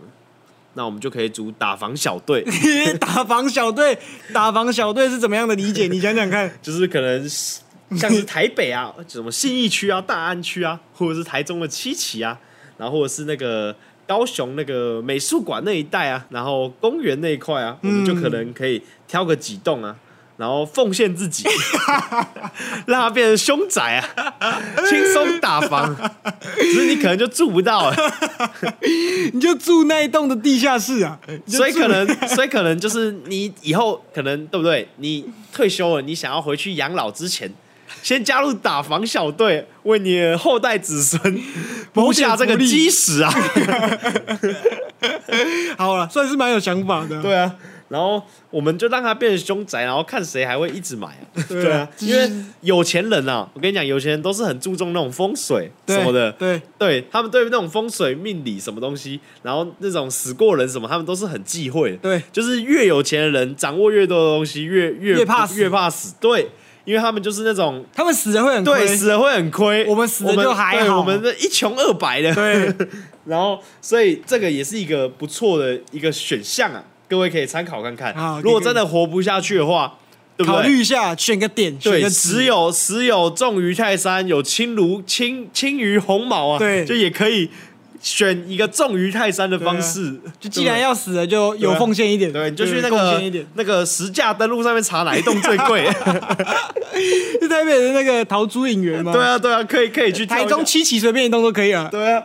[0.74, 2.44] 那我们就可以组打房小队，
[3.00, 3.98] 打房小队，
[4.34, 5.86] 打房小队是怎么样的理解？
[5.88, 6.52] 你讲讲看。
[6.60, 12.38] 就是可能像是台北啊，什么信义区啊、大安区啊，或者是台中的七期啊，
[12.76, 13.74] 然后或者是那个
[14.06, 19.96] 高雄那个美术馆那一带啊，然后公园那一块啊，我们就可能可以挑个几栋啊。
[20.36, 21.44] 然后奉献自己，
[22.86, 25.96] 让他变成凶宅啊， 轻松打房，
[26.58, 27.96] 只是你可能就住不到了，
[29.32, 34.88] 你就住那一栋的地下室啊，所以可能，所以可能就是你以后可能对不对？
[34.96, 37.50] 你退休了，你想要回去养老之前，
[38.02, 41.40] 先加入打房小队，为你的后代子孙
[41.94, 43.32] 谋下这个基石啊！
[45.78, 47.22] 好了，算是蛮有想法的。
[47.22, 47.54] 对啊。
[47.88, 48.20] 然后
[48.50, 51.22] 我们就让他变成凶宅，然后看谁还会一直买啊？
[51.48, 52.30] 对啊，因为
[52.62, 56.32] 有钱人啊，我跟你讲，有钱人都是很注重那种风水什么的。
[56.32, 61.96] 对，对，他们对于那种风水命理什么东西，然后那种死过人什么，他们都是很忌讳。
[62.02, 66.14] 对，就是越有钱的人掌握越多的东西，越越，越怕死，越怕死。
[66.20, 66.50] 对，
[66.84, 69.86] 因为他们就是那种他们死人会很亏，对，死人会很亏。
[69.86, 72.34] 我们死人就还好，我们的一穷二白的。
[72.34, 72.88] 对，
[73.26, 76.82] 然后所以这个也是一个不错的一个选项啊。
[77.08, 79.98] 各位可以参考看看，如果真的活不下去的话，
[80.36, 80.56] 对不对？
[80.56, 87.48] 考虑一下，选个点，对，选个死有死有重于泰山，有轻如轻轻于鸿毛啊，对，就也可以
[88.00, 90.18] 选一个重于泰山的方式。
[90.40, 93.22] 就既然要死了，就有奉献一点，对，你就去那个
[93.54, 95.86] 那个实价登录上面查哪一栋最贵，
[97.40, 99.12] 是台北的那个陶朱影园吗？
[99.12, 101.88] 对啊，对啊，可以可以去台中七期随便一栋都可以啊。
[101.90, 102.24] 对啊，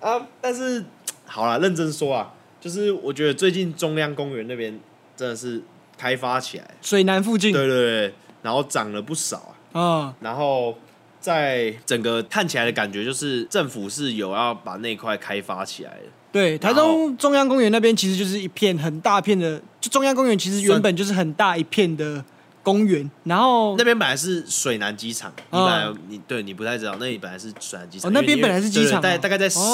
[0.00, 0.84] 啊，但是
[1.24, 2.28] 好了，认真说啊。
[2.68, 4.78] 就是我觉得最近中央公园那边
[5.16, 5.62] 真的是
[5.96, 7.76] 开发起来，水南附近，对对
[8.08, 10.76] 对，然后涨了不少啊，嗯，然后
[11.18, 16.02] 在整个看起来的感觉就是政府是有要把那块开发起来的。
[16.30, 22.22] 对，台中中央公园那边其实就是一片很大片的，就中央公园其实原本就是很大一片的。
[22.72, 29.64] 公园，然后那边本来是水南机场，你本来你对你不太知道，那里本来是水南机场，那边本来是机场，大大概在十几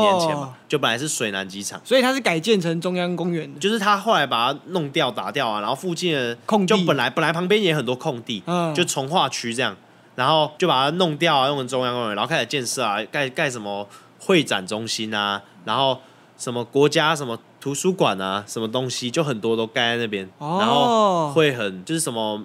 [0.00, 3.52] 年前嘛，就本来是水南机场，所以它是改建成中央公园。
[3.52, 8.42] 的，就是他后来把它弄掉打掉啊，然后附近的空地，就本来本来旁边也很多空地，
[8.74, 9.76] 就从化区这样，
[10.14, 13.88] 然后就把它弄掉啊，用成中央公园，然后开始建设啊，盖盖什么
[14.18, 15.98] 会展中心啊，然后
[16.38, 17.38] 什么国家什么。
[17.64, 20.60] 图书馆啊，什么东西就很多都盖在那边，oh.
[20.60, 22.44] 然后会很就是什么，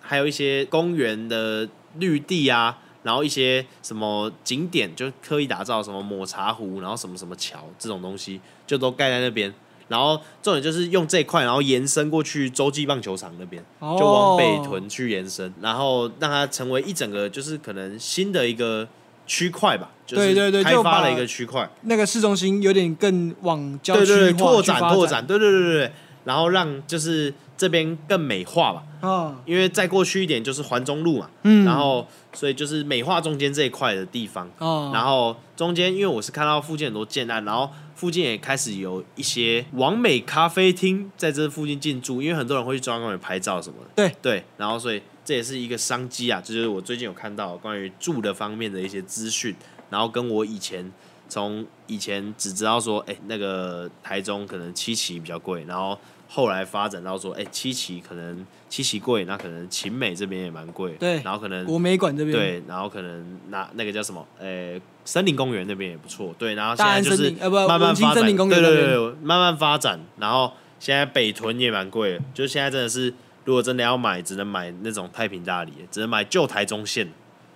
[0.00, 9.54] 还有一些公园的绿地啊，然后一些什么景点就刻意打造，什么抹茶湖，然后什么什么桥这种东西就都盖在那边，
[9.86, 13.96] 然后重点就是用这块，然后延伸过去洲际棒球场那边，oh.
[13.96, 18.88] 就往北屯去延伸，然后让它成为一整个就是可能新的一个。
[19.30, 25.92] 区块吧，对对对，开发了一个区块，那个市中心有点更往郊区对拓展拓展，对对对对对，
[26.24, 44.12] 然后让就是这边更美化吧，哦，因为再过去一点就是环中路嘛，嗯，然后所以就是美化中间这一块的地方，哦，然后中间因为我是看到附近很多建案，然后附近也开始有一些完美咖啡厅在这附近进驻，因为很多人会去中央公园拍照什么的，对。
[44.20, 45.00] 对，然后所以。
[45.30, 49.54] 这也是一个商机啊，这就是我最近有看到关于住的方面的一些资讯，
[49.88, 50.90] 然后跟我以前
[51.28, 67.30] 从以前只知道说，哎，那个台中可能七期比较贵，然后后来发展到说，哎，七期可能七期贵，那可能秦美这边也蛮贵，对，然后可能国美馆这边，对，然后可能那那个叫什么，哎，森林公园那边也不错，对，然后现在就是
[67.68, 73.14] 慢慢发展，对对对，慢慢发展，然后现在北屯也蛮贵的，就是现在真的是。
[73.44, 77.10] 如果真的要买，只能买那种太平大礼，只能买旧台中线。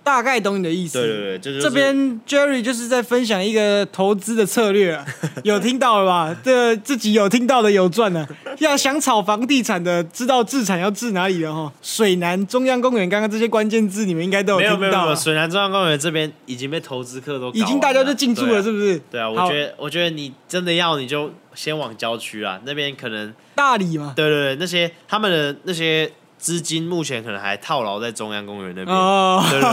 [0.05, 1.01] 大概懂你的意思。
[1.01, 5.03] 对对对，就是、这边 Jerry 就是在分享一个投资的策略，
[5.43, 6.37] 有听到了吧？
[6.43, 8.25] 这自己有听到的有赚的。
[8.59, 11.73] 要想炒房地产的，知道置产要置哪里了哈？
[11.81, 14.77] 水南中央公园，刚刚这些关键字你们应该都有听到。
[14.77, 19.01] 没有没有没有，水南中央公园这边已经被投资客都已经大家都进驻了，是不是？
[19.09, 24.13] 对啊，我觉得我觉得你真的要你就先往郊区啊，那边可能大理嘛。
[24.15, 26.11] 对对对，那些他们的那些。
[26.45, 28.95] 资金目前可能还套牢在中央公园那边。
[28.95, 29.71] 哦，对对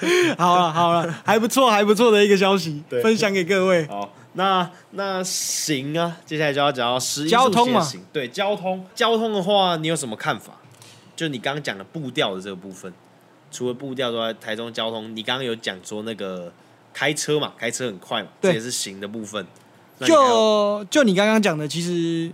[0.00, 0.32] 对。
[0.38, 3.86] 好了好了，还不错还不错的一个消息，分享给各位。
[3.86, 7.38] 好，那那行啊，接下来就要讲到食衣住行。
[7.38, 10.54] 交通嘛，对，交通交通的话，你有什么看法？
[11.14, 12.90] 就你刚刚讲的步调的这个部分，
[13.50, 16.50] 除了步调之外，台中交通，你刚刚有讲说那个
[16.94, 19.46] 开车嘛，开车很快嘛，这也是行的部分。
[20.00, 22.32] 就就你刚刚讲的，其实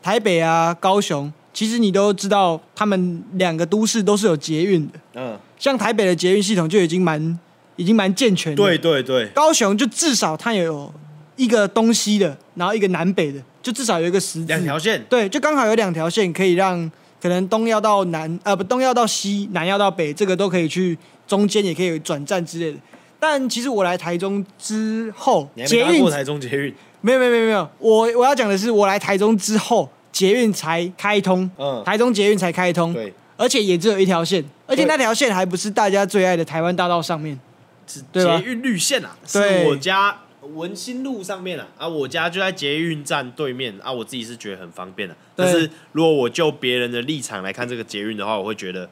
[0.00, 1.32] 台北啊，高雄。
[1.52, 4.98] 其实你都知道，他们两个都市都是有捷运的。
[5.14, 7.38] 嗯，像台北的捷运系统就已经蛮
[7.76, 8.56] 已经蛮健全的。
[8.56, 9.26] 对对对。
[9.34, 10.92] 高雄就至少它有
[11.36, 14.46] 一个东西的，然后一个南北的，就至少有一个十字。
[14.46, 15.04] 两条线。
[15.10, 20.96] 对，就刚好有两条线可以让可能东要到南，呃不，东要到西，南要到北，这个都可以去
[21.26, 22.78] 中间也可以转站之类的。
[23.20, 26.74] 但其实我来台中之后，你还没搭过台中捷运？
[27.02, 29.86] 没有没有没有没有，我我要讲的是我来台中之后。
[30.12, 37.40] 捷运才开通，嗯，台中捷运才开通，对，而且也只有一条线，而且那条线还不是大家最爱的台湾大道上面，
[37.86, 40.20] 是捷运绿线啊，对，是我家
[40.54, 48.90] 文心路上面啊，啊，我家就在捷运站对面啊，我自己是觉得很方便的，但是如果我就别人的立场来看这个捷运的话，我会觉得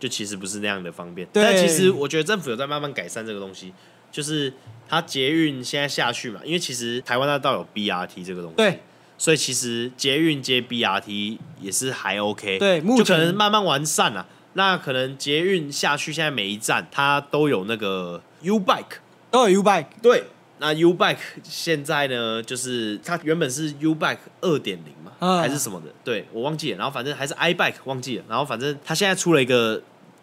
[0.00, 1.28] 就其实不是那样的方便。
[1.32, 1.42] 对。
[1.42, 3.72] 但其实我觉得政府有在慢慢改善这个东西，
[4.10, 4.52] 就是
[4.88, 8.80] 它捷运现在下去嘛，因为其实台湾大道有 BRT 这个东西，对，
[9.18, 14.26] 所以其实捷运接 BRT 也是还 OK，对目前就可能慢慢完善了、啊。
[14.54, 18.98] 那可能捷运下去，现在每一站它都有那个 U Bike，
[19.30, 20.24] 都有 U Bike，对。
[20.60, 25.86] 那 U Bike 现在呢，就是它原本是 U Bike 二点零嘛，嗯、还是什么的？
[26.02, 26.78] 对我忘记了。
[26.78, 28.24] 然后反正还是 I Bike 忘记了。
[28.28, 29.80] 然后反正它现在出了一个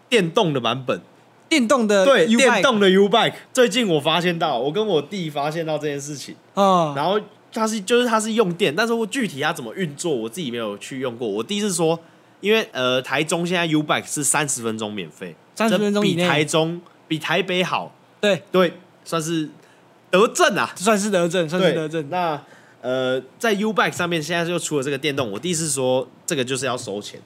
[0.09, 0.99] 电动的版本，
[1.47, 3.35] 电动的对，电动的 U Bike。
[3.53, 6.35] 最近我发现到，我跟我弟发现到这件事情。
[6.55, 7.17] 嗯、然后
[7.55, 11.27] 它是就是它是用电，但是我具体它怎么运作，我自己没有去用过。
[11.27, 11.99] 我第一次说，
[12.41, 17.95] 因为呃台中现在 U Bike 是三十分钟免费，三十分钟比台中比台北好。
[18.21, 19.49] 对对，算是。
[20.11, 22.09] 德政啊，算是德政，算是德政。
[22.09, 22.41] 那
[22.79, 27.19] 呃，在 U Bike 上面现在就出了这个电动，我第一次说这个就是要收钱。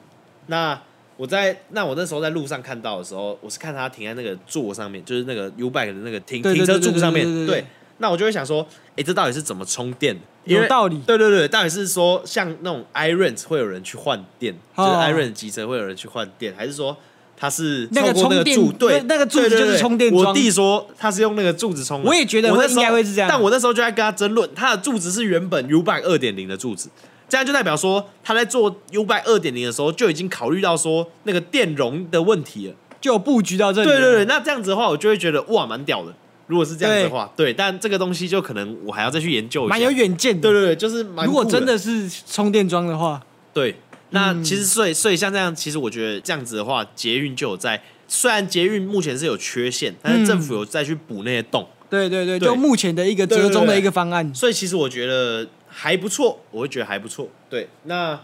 [0.46, 0.76] 那
[1.16, 7.24] 我在那我那时候在路上看到的时候，我是看他停在那个座上面，就是那个 U Bike 的那个停停车柱上面。
[7.46, 7.64] 对，
[8.00, 10.18] 那我就会想说，哎、欸，这到底是怎么充电？
[10.44, 11.00] 有道理。
[11.06, 16.96] 对对对，到底是说像那种 iRent 会有人去换电，就是 iRent 机车会有人去换电，还是说？
[17.42, 20.26] 它是那个充电，对，那个柱子就是充电桩。
[20.26, 22.02] 我弟说他是用那个柱子充。
[22.02, 23.30] 我也觉得我应该会是这样。
[23.30, 26.90] 但我那时候就在跟他争论，他的柱子是原本 U Bike 二点零的柱子，
[27.30, 33.88] 这样就代表说他在做 U Bike 二点零的时候就已经考虑到说那个电容的问题了，就有布局到这里。
[33.88, 36.12] 对对对，那这样子的话，我就会觉得哇，蛮屌的。
[36.50, 39.70] 如果是这样子的话，对，但这个东西就可能我还要再去研究一下。
[39.70, 40.50] 蛮有远见的。
[40.50, 41.24] 对对对，就是蛮。
[41.24, 43.22] 如果真的是充电桩的话，
[43.54, 43.76] 对，
[44.10, 47.80] 那其实所以所以像这样，其实我觉得这样子的话，捷运就有在。
[48.12, 51.62] 虽然捷运目前是有缺陷，但是政府有再去补那些洞。
[51.62, 54.34] 嗯、对对对，对就目前的一个折中的一个方案。
[54.34, 57.28] 所以其实我觉得还不错，我会觉得还不错。
[57.48, 58.18] 对，那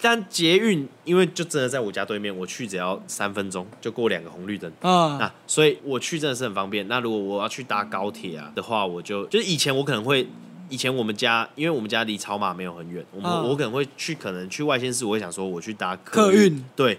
[0.00, 4.70] 但捷运因为就真的在我家对面，我去只要三分钟就过两个红绿灯。
[4.80, 6.86] 啊，那所以我去真的是很方便。
[6.88, 10.26] 那如果我要去搭高铁啊的话，我就就是以前我可能会，
[10.68, 16.98] 以前我们家因为我们家离草马没有很远，我们、啊、我可能会去，可能去外县市，我会想说我去搭客运，对。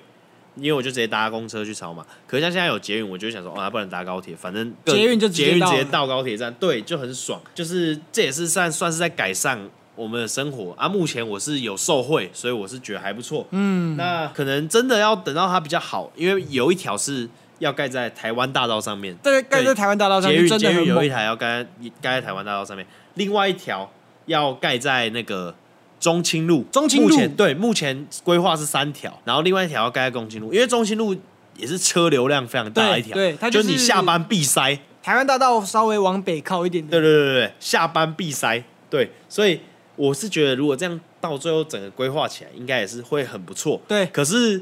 [0.57, 7.39] 因为我就直接搭公车去草马，可是像现在有捷运，我就想说，哦，还不能搭高铁，反正捷运就捷运直接到高铁站，对，就很爽。
[7.55, 9.57] 就是这也是算算是在改善
[10.01, 10.87] 我们的生活啊。
[10.87, 13.45] 目前我是有受惠，所以我是觉得还不错。
[13.51, 17.29] 嗯，那可能真的要等到它比较好，因为有一条是
[17.59, 21.63] 要盖在台湾大道上面，对，盖在台湾大道上面，捷运捷运有一台要盖
[22.01, 23.91] 盖在台湾大道上面，另外一条
[24.25, 25.53] 要盖在那个。
[26.01, 31.15] 中清路，中清路目前对，目前规划是三条，然后另外一条要盖在中清路，因为中清路
[31.55, 34.79] 也是车流量非常大的一条，对，它就是、就你下班必塞。
[35.03, 39.61] 台湾大道稍微往北靠一点点，对对对对，下班必塞，对，所以
[40.01, 43.79] 我是觉得如果这样到最后整个规划起来，应该也是会很不错。
[43.87, 44.59] 对，可是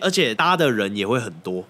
[0.00, 1.64] 而且搭的人也会很多，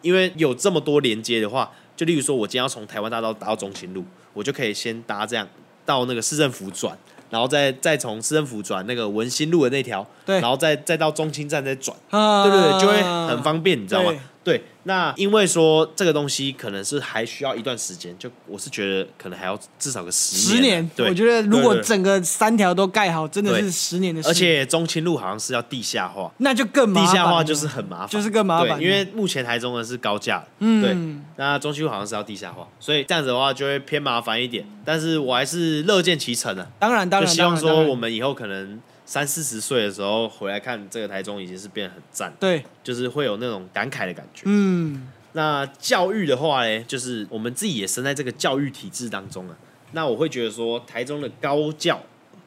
[0.00, 4.02] 因为有这么多连接的话，就例如说我今天要从台湾大道搭到中心路，
[4.32, 5.46] 我就可以先搭这样
[5.84, 6.96] 到那个市政府转。
[7.28, 14.12] 然后再再从市政府转那个文心路的那条，对，然后再再到中清站再转，啊、对对对，就会很方便，你知道吗？
[14.44, 20.56] 对对，那因为说这个东西可能是还需要一段时间，就我是觉得可能还要至少个十年。
[20.56, 24.28] 十年，对，我觉得如果整个三条都盖好，真的是十年的事。
[24.28, 27.06] 而且中清路好像是要地下化，那就更麻烦。
[27.06, 28.80] 地下化就是很麻烦，就是更麻烦。
[28.80, 30.96] 因为目前台中的是高架，嗯，对，
[31.36, 34.66] 那中清路好像是要地下化，所以这样子的话就会偏麻烦一点。
[34.84, 38.80] 但是我还是乐见其成的，当然当然，就希望说我们以后可能。
[39.12, 44.44] 三四十岁的时候回来看这个台中，已经是变得很赞，对，就是会有那种感慨的感觉。
[44.46, 49.56] 嗯，那教育的话呢，就是我们自己也生在这个教育体制当中啊。
[49.90, 52.00] 那我会觉得说，台中的高教、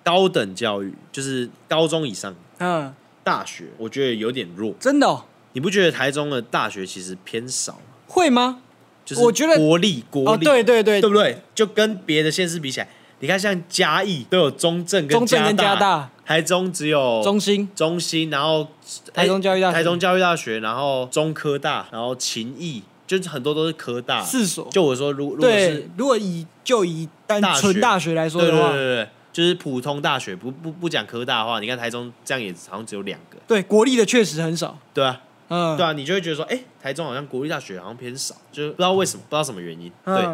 [0.04, 2.92] 高等教育，就是高中以上，嗯，
[3.24, 4.74] 大学，我觉得有点弱。
[4.80, 5.26] 真的哦？
[5.54, 7.80] 你不觉得台中的大学其实偏少吗？
[8.08, 8.64] 会吗？
[9.06, 11.38] 就是我觉得国立国立，对对对，对不对？
[11.54, 12.90] 就跟别的县市比起来。
[13.26, 18.68] 你看，像嘉义都有中正跟嘉大，台中只有中兴、中兴，然后
[19.16, 24.70] 台中教育大学、台中教育大学，然后中科大，然后勤益，就是很多都是科大四所。
[24.70, 33.38] 就我说，如如果是如果以就以单纯大学来说的话，对对对，就是普通大学，不不不讲科大的话，你看台中这样也好像只有两个。
[33.48, 34.78] 对，国立的确实很少。
[34.94, 39.92] 对啊，嗯，对啊，你就会觉得说，哎，台中好像国立大学好像偏少，就不知道为什么，不知道什么原因。
[40.06, 40.28] 对，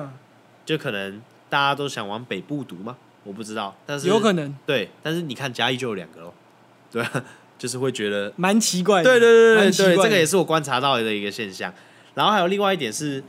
[0.65, 1.21] 就可能。
[1.52, 2.95] 大家都想往北部读吗？
[3.26, 4.56] 我不知道，但是有可能。
[4.66, 6.34] 对，但是你看嘉义就有两个喽，
[6.89, 7.26] 对啊，
[7.60, 9.10] 就是会觉得蛮奇怪的。
[9.10, 11.74] 对对对对对，这个也是我观察到的一个现象。
[12.14, 13.22] 然后还有另外一点是，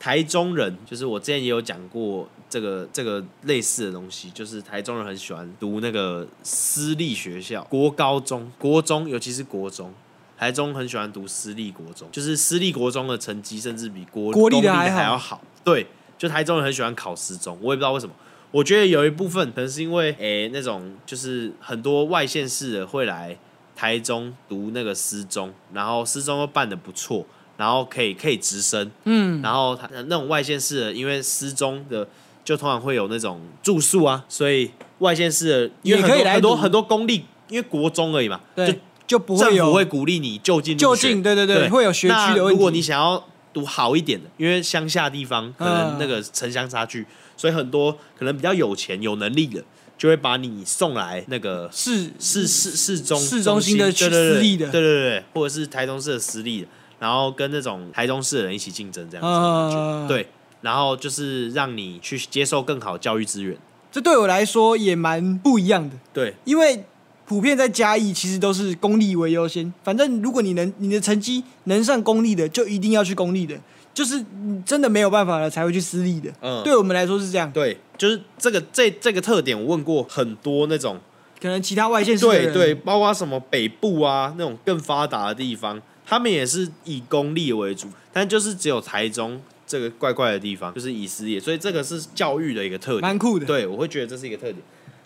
[0.00, 9.94] 台中人，就是我之前也有讲过这个这个类似的东西，就是台中人很喜欢读那个私立学校，国高中、国中，尤其是国中。
[10.36, 15.42] 台中很喜欢读私立国中，就是私立国中的成绩甚至比国国立的还还要好。
[15.62, 15.86] 对，
[16.20, 18.14] 就台中人很喜欢考私中，我也不知道为什么。
[18.50, 23.34] 我觉得有一部分可能是因为，诶，那种就是很多外县市的会来
[23.74, 27.24] 台中读那个师中，然后师中都办的不错，
[27.56, 32.06] 然后可以可以直升，嗯，然后他那种外县市的，因为师中的
[32.44, 42.50] 就通常会有那种住宿啊，所以外县市的也可以来很多很多公立，因为国中而已嘛，对，就就不会有政府会鼓励你就近就近，对对对，会有学区的问题。
[42.50, 47.06] 如果你想要读好一点的，因为乡下地方可能那个城乡差距。
[47.36, 49.64] 所以很多可能比较有钱有能力的，
[49.96, 60.28] 就会把你送来那个市市市市中市中心的私立的，对对对，或者是台中市的私立的，然后跟那种台中市的人一起竞争这样子，呃、对，
[60.60, 63.56] 然后就是让你去接受更好教育资源。
[63.90, 66.84] 这对我来说也蛮不一样的，对，因为
[67.30, 73.56] 普遍在嘉义其实都是公立为优先，反正如果你能你的成绩能上公立的，就一定要去公立的。
[73.94, 74.20] 就是
[74.66, 77.48] 真的没有办法了才会去私立的，嗯，对我们来说是这样。
[77.52, 80.98] 对，就是这个这这个特点，我问过很多那种
[81.40, 93.46] 可能其他外县市对对，包括什么北部啊那种更发达的地方，他们也是以公立为主，但就是只有台中这个怪怪的地方，就是以私立，所以这个是教育的一个特点，蛮酷的。
[93.46, 94.56] 对，我会觉得这是一个特点。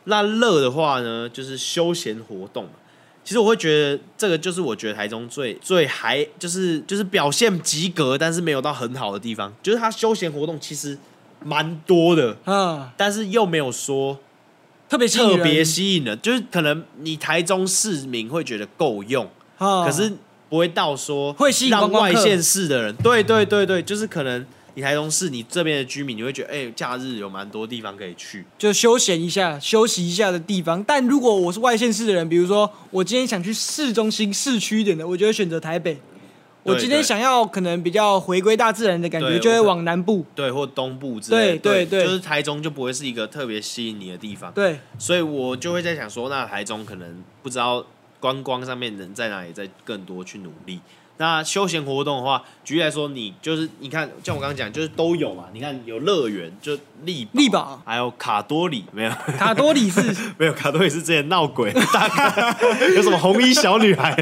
[0.04, 2.68] 那乐的话呢，就是休闲活动。
[3.24, 10.98] 其实我会觉得这个就是我觉得台中最最还就是就是表现及格，但是没有到很好的地方，就是它休闲活动其实
[11.42, 14.18] 蛮多的，嗯，但是又没有说
[14.88, 19.26] 特别特别吸引人，就是可能你台中市民会觉得够用，
[19.58, 20.12] 可是
[20.50, 24.44] 不会到说会吸引让外县市的人，对对对对，就是可能。
[24.74, 30.82] 你台中市，你这边的居民，你会觉得，哎、欸，假日有蛮多地方可以去，就休闲一下、休息一下的地方。
[30.84, 35.98] 但如果我是外县市的人，比如说我今天想去市中心、市区一点的，我就会选择台北。
[36.64, 41.58] 我今天想要可能比较回归大自然的感觉，就会往南部，对，或东部之类的。
[41.58, 44.50] 对对对，就是台中就不会是一个特别吸引你的地方。
[44.52, 47.84] 对，所以我就会在想说，那台中可能不知道
[48.18, 50.80] 观光上面能在哪里再更多去努力。
[51.16, 55.44] 那休闲活动的话，举例来说，你就是你看，像我刚刚讲，就是都有嘛。
[55.52, 59.10] 你看有乐园，就丽丽宝，还有卡多里，没有？
[59.38, 60.02] 卡多里是
[60.36, 62.56] 没有，卡多里是之前闹鬼， 大概
[62.96, 64.12] 有什么红衣小女孩？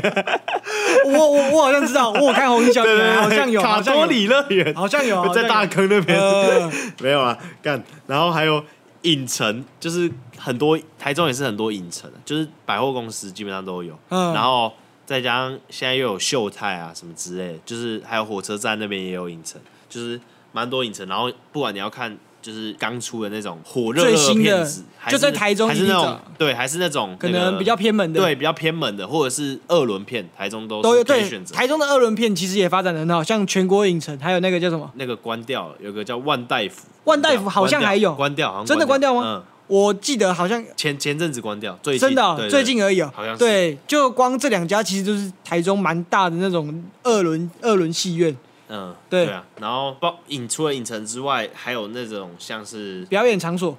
[1.07, 6.71] 我我我好像知道，我有看红衣小女孩，好像有卡多里乐园，好像有 在大坑那边，呃、
[7.01, 7.39] 没有啊？
[7.63, 8.63] 干，然后还有
[9.03, 14.71] 影城，就是很多台中也是很多影城，就是百货公司基本上都有，嗯，然后。
[15.13, 19.61] 再加上现在又有秀泰啊什么之类的，就是还有火车站那边也有影城，
[19.91, 20.19] 就是
[20.53, 21.07] 蛮多影城。
[21.07, 31.55] 然后不管你要看，就是刚出的那种火热热片子，就在台中还是那种对，还是那种可能比较偏门的，对，比较偏门的，或者是二轮片，台中都都有可以选择。
[31.55, 34.91] 台中的二轮片其实也发展的很好，像全国影城，还有那个叫什么？
[34.95, 39.23] 那个关掉了，有个叫万代福，万代福好像还有关掉，好像真的关掉吗？
[39.25, 39.52] 嗯。
[39.73, 43.11] 我记得好像前前阵子关掉，最近真的、最近而已哦。
[43.15, 48.37] 好像是对，就光这两家其实就是台中蛮大的那种二轮二轮戏院。
[48.69, 49.43] 嗯，对，对啊。
[49.59, 53.79] 然后包影除了影城之外，还有那种像是表演场所。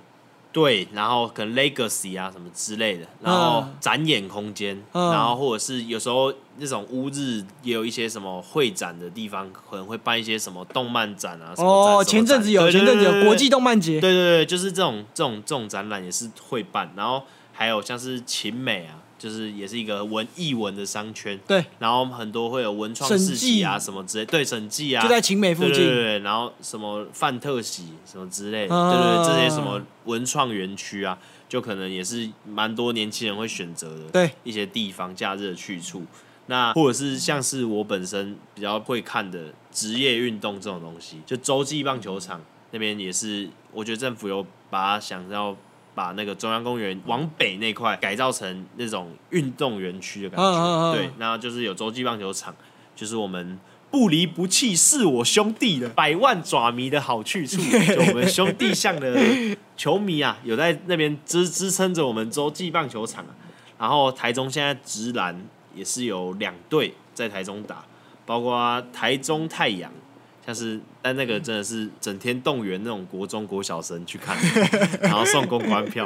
[0.54, 11.56] 对，然后可能 Legacy 啊什么之类的，然后展演空间，嗯、然后或者是有时候那种乌日也有一些什么会展的地方，可能会办一些什么动漫展啊。
[11.56, 14.00] 什么展哦，前阵子有，前阵子有国际动漫节。
[14.00, 19.02] 对对对，就是这种这种这种展览也是会办，然后还有像是秦美啊。
[19.24, 31.18] 就是也是一个文艺文的商圈，对，然后很多会有文创市集啊什么之类，对，审计啊，就在勤美附近，对对对，然后什么范特喜什么之类的，啊、对对对，这些什么文创园区啊，
[31.48, 36.04] 就可能也是蛮多年轻人会选择的，对，一些地方假日的去处，
[36.48, 45.56] 那或者是像是我本身比较会看的职业运动这种东西，就洲际棒球场那边也是，我觉得政府有把它想要。
[45.96, 52.56] 把那个中央公园往北那块改造成那种运动园区的感觉，对，那就是有洲际棒球场，
[52.96, 53.60] 就是我们
[53.92, 57.62] 不离不弃是我兄弟的百万爪迷的好去处，
[57.94, 59.16] 就我们兄弟像的
[59.78, 63.36] 球迷啊，有在那边支支撑着我们洲际棒球场啊。
[63.80, 65.36] 然后台中现在职篮
[65.76, 67.84] 也是有两队在台中打，
[68.26, 69.92] 包括台中太阳。
[70.46, 74.38] 像是，但那个真的是整天动员那种国中国小生去看，
[75.02, 76.06] 然后送公关票，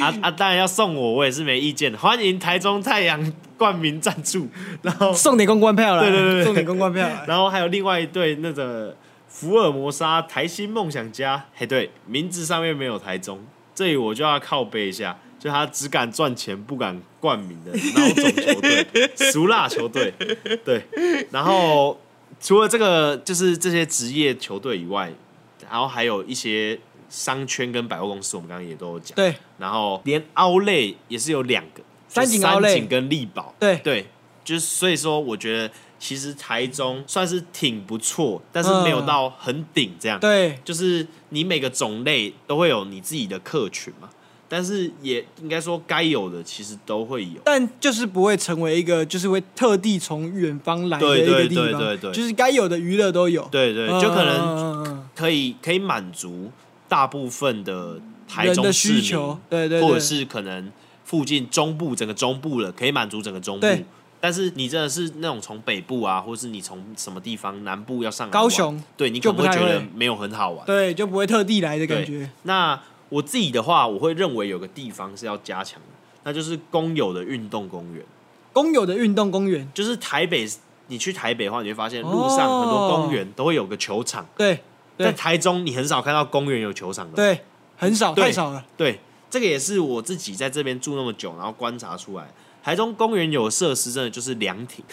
[0.00, 1.96] 啊啊，当然要送我，我也是没意见。
[1.96, 4.48] 欢迎台中太阳冠名赞助，
[4.82, 7.08] 然后送点公关票了，对对对，送点公关票。
[7.26, 8.94] 然后还有另外一对那个
[9.28, 13.42] 福尔摩沙台新梦想家，嘿，对，名字上面没有台中，
[13.74, 15.16] 这里我就要靠背一下。
[15.36, 20.10] 就他只敢赚钱不敢冠名的孬种球队， 俗辣球队，
[20.64, 20.82] 对。
[21.30, 22.00] 然后
[22.40, 25.12] 除了这个，就是这些职业球队以外，
[25.70, 26.78] 然后还有一些
[27.08, 29.14] 商圈跟百货公司，我们刚刚也都有讲。
[29.16, 29.34] 对。
[29.58, 33.54] 然后连奥莱也是有两个，三井奥莱，跟力宝。
[33.58, 34.06] 对对，
[34.44, 35.70] 就是所以说，我觉得。
[35.96, 40.20] 其实台中算是挺不错，但是没有到很顶这样。
[40.20, 44.10] 对，就是你每个种类都会有你自己的客群嘛，
[44.54, 51.64] 但是也应该说该有的其实都会有，但就是不会成为一个就是会特地从远方来的一个地方。
[51.64, 53.42] 对对对对对，就是该有的娱乐都有。
[53.50, 56.52] 对对，就可能可以可以满足
[56.88, 60.70] 大部分的台中的，需求，对对，或者是可能
[61.02, 63.66] 附近中部整个中部了，可以满足整个中部。
[64.20, 72.30] 但是你真的是那种从北部啊，或是你从什么地方南部要上来高雄，对你可能会觉得没有很好玩，对，就不会特地来的感觉。
[72.44, 72.80] 那
[73.14, 75.86] 我自己的话，我会认为有个地方是要加强的，
[76.24, 78.04] 那就是公有的运动公园。
[78.52, 80.44] 公有的运动公园就是台北，
[80.88, 84.26] 你去台北的话，你会发现路上很多公园都会有个球场。
[84.36, 84.58] 对，
[84.98, 87.44] 在台中你很少看到公园有球场的，对，
[87.76, 88.64] 很少，太少了。
[88.76, 88.98] 对，
[89.30, 92.28] 这个也是我自己在这边住那么久，然后观察出来。
[92.64, 94.84] 台中公园有设施，真的就是凉亭，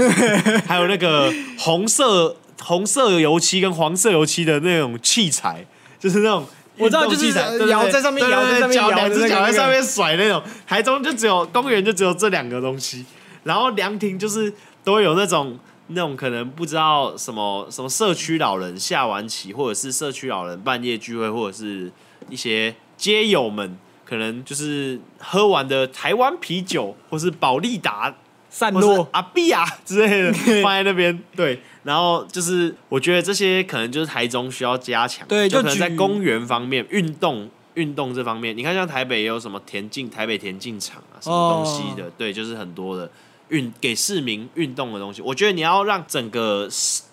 [0.68, 5.64] 还有那个红色红色油漆跟黄色油漆的那种器材，
[6.00, 6.44] 就是那种
[6.82, 7.28] 我知道，就是
[7.68, 10.42] 摇在上面摇在上面摇，两只脚在上面甩那种。
[10.66, 13.04] 台中就只有公园就只有这两个东西，
[13.44, 14.52] 然后凉亭就是
[14.84, 15.58] 都会有那种
[15.88, 21.90] 那种可能不知道什么什么社区老人下完棋，或者是社区老人半夜聚会，或者是
[22.28, 23.78] 一些街友们。
[24.04, 28.14] 可能就是喝完的台湾啤酒，或是保利达
[28.52, 30.32] 散落阿碧啊 之类的
[30.62, 31.58] 放在那边，对。
[31.84, 43.10] 然后就是我觉得这些可能就是台中需要加强，对，就可能在公园方面、运动、运动这方面，你看像台北也有什么田径、台北田径场啊，什么东西的，哦、对，就是很多的
[43.48, 45.22] 运给市民运动的东西。
[45.22, 46.68] 我觉得你要让整个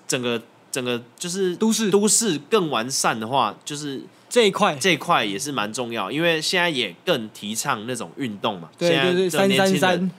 [0.05, 4.03] 整个整个就是都市都市更完善的话，就是。
[4.31, 8.69] 这一块这一块也是蛮重要，因为现在也更提倡那种运动嘛。
[8.77, 10.11] 对对对，三三三，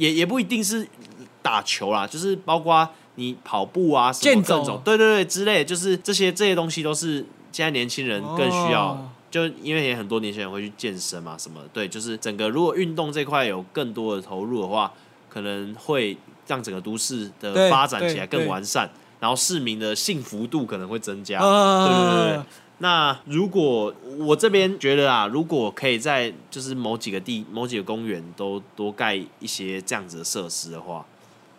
[0.00, 0.88] 也也不一定是
[1.42, 8.92] 打球啦，就是包括你跑步啊，什么各种，对对对之类，就是这些这些东西都是现在年轻人更需要。
[8.92, 14.90] 哦、就因为也很多年轻人会去健身嘛，什么对，就是整个如果运动这块有更多的投入的话，
[15.28, 18.88] 可能会让整个都市的发展起来更完善，
[19.20, 21.38] 然后市民的幸福度可能会增加。
[21.40, 22.42] 对对，对。
[22.82, 31.04] 那如果我这边觉得啊，如果可以在就是某几个地、某几个公园都多盖一些这样子的设施的话，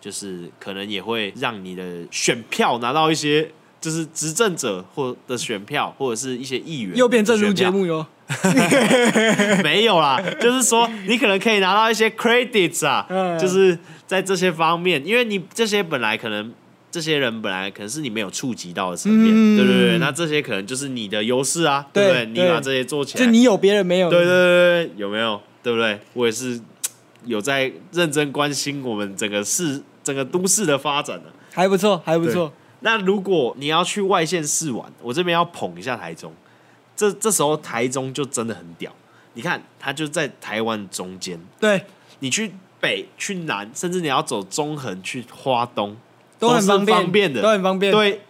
[0.00, 3.48] 就是可能也会让你的选票拿到一些，
[3.80, 6.96] 就是执政者或的选票，或者是一些议员。
[6.96, 8.04] 又变政治节目哟？
[9.62, 13.06] 没有啦，就是说你可能可以拿到一些 credits 啊，
[13.38, 16.52] 就是在这些方面，因为你这些本来可能。
[16.92, 22.44] 这些人本来可能是你没有触及到的层面，嗯、对对对，那这些可能就是你的优势啊，对，对不对？
[22.44, 25.40] 你把这些做起来，就你有别人没有，对对对，有没有？
[25.62, 25.98] 对不对？
[26.12, 26.60] 我也是
[27.24, 32.52] 有在认真关心我们整个市、整个都市的发展的，还不错，还不错。
[32.80, 36.30] 那如果你要去外县市玩，我这边要捧一下台中，
[36.94, 38.92] 这这时候台中就真的很屌。
[39.34, 41.82] 你看，它就在台湾中间，对，
[42.18, 45.96] 你去北、去南，甚至你要走中横去花东。
[46.42, 47.92] 都很方便，方便的，都很方便。
[47.92, 48.20] 对，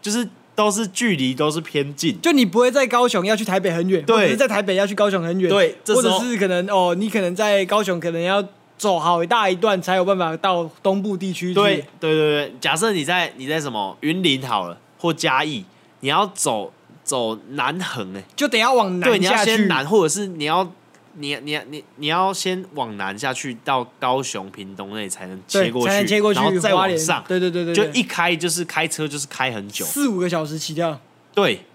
[0.00, 8.42] 就是都是距离都是偏近，就你不会在高雄要去台北很远，对，在台北要去高雄很远，对，或者是可能哦，你可能在高雄可能要
[8.78, 11.52] 走好一大一段才有办法到东部地区。
[11.52, 12.54] 对，对对对。
[12.58, 15.66] 假设你在你在什么云林好了，或嘉义，
[16.00, 16.72] 你要走
[17.04, 20.72] 走南横哎，就得要往南下去，对，你要先南，或者是你要。
[21.14, 27.22] 你你你你要先往南下去，到高雄屏东那里才能切过去，切过去，然后再往上。
[27.28, 30.98] 对对对对，就一开就是开车就是开很久，四五个小时起跳。
[31.34, 31.66] 对，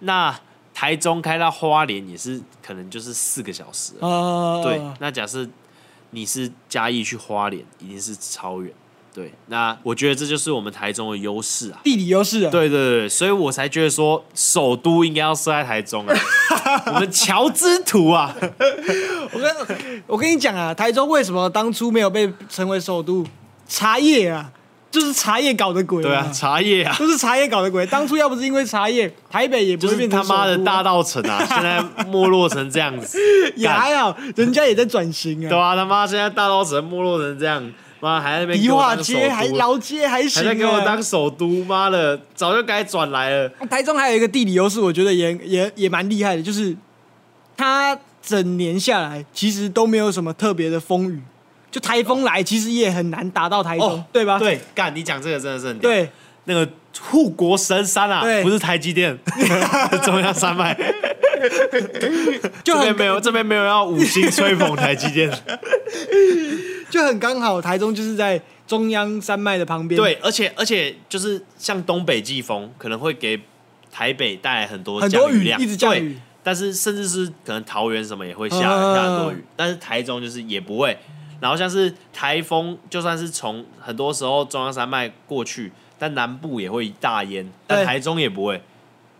[0.00, 0.38] 那
[0.74, 3.94] 台中开到花莲也是可能就是四个小时。
[4.00, 5.46] 啊，对，那假设
[6.10, 8.72] 你是嘉义去花莲，一定是超远。
[9.16, 12.50] 对，那我觉得这就是我们台中的优势啊，地理优势啊。
[12.50, 16.14] 对对对，所以我才觉得说首都应该要设在台中啊，
[16.92, 18.36] 我们桥之图啊。
[19.32, 19.56] 我跟，
[20.06, 23.26] 我跟你讲啊，台中为什么当初没有被称为首都？
[23.66, 24.52] 茶叶啊，
[24.90, 26.02] 就是茶叶搞的鬼。
[26.02, 27.86] 对啊，茶叶啊，就是茶叶搞的鬼。
[27.86, 33.18] 当初要不是因为茶叶，台北也不会变成、啊、他妈的大稻城啊，现在没落成这样子。
[33.56, 35.48] 也还好，人家也在转型啊。
[35.48, 37.72] 对啊，他妈现在大稻城没落成这样。
[38.00, 43.48] 妈还在那边，迪化街还老街还行，啊，还在给我当首都，妈的，早就该转来了。
[43.70, 46.76] 台中还有一个地理优势，我觉得也也也蛮厉害的，就是
[47.56, 51.20] 它整年下来，其实都没有什么特别的风雨。
[51.70, 54.38] 就台风来，其实也很难打到台中，对吧？
[54.38, 55.78] 对，干，你讲这个真的是很。
[55.78, 56.08] 对，
[56.44, 56.66] 那个
[56.98, 59.18] 护国神山啊，不是台积电，
[60.02, 60.74] 中央山脉。
[62.64, 65.30] 就这边没有，这边没有要五星吹捧台积电，
[66.90, 67.60] 就很刚好。
[67.60, 69.96] 台中就是在中央山脉的旁边。
[69.96, 73.40] 对，而且而且就是像东北季风，可能会给
[73.90, 76.18] 台北带来很多很多雨量，一直降雨。
[76.42, 80.96] 但是甚至是可能桃园什么也会下下很多雨，但是台中就是也不会。
[81.40, 88.62] 然后像是台风，就算是从很多时候中央山脉过去，但南部也会大淹，但台中也不会，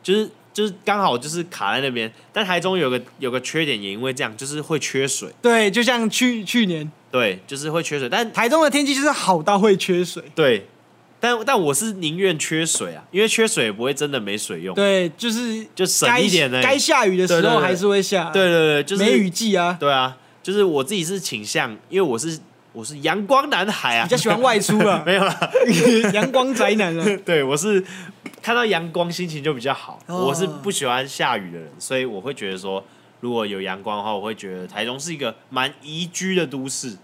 [0.02, 2.10] 就是就是刚好就是卡在那边。
[2.32, 5.28] 但台中有个有个缺点，也因为这样，就是会缺水。
[5.42, 8.08] 对，就像去去年，对，就是会缺水。
[8.08, 10.22] 但台中的天气就是好到会缺水。
[10.34, 10.66] 对，
[11.18, 14.74] 但但我是宁愿缺水啊，因为缺水也不会真的没水用。
[14.74, 16.60] 对，就是就省一点呢。
[16.62, 18.30] 该下雨的时候还是会下。
[18.30, 19.76] 对对对，就是梅雨季啊。
[19.78, 20.16] 对啊。
[20.42, 22.38] 就是我自己是倾向，因为我是
[22.72, 25.36] 我是阳光男孩啊，比较喜欢外出啊， 没有啦，
[26.14, 27.04] 阳光宅男啊。
[27.26, 27.84] 对，我是
[28.40, 29.98] 看到阳光心情就比较好。
[30.06, 30.28] Oh.
[30.28, 32.84] 我是不喜欢下雨的人，所以我会觉得说，
[33.26, 36.96] 如果有阳光的话，我会觉得台中是一个蛮宜居的都市。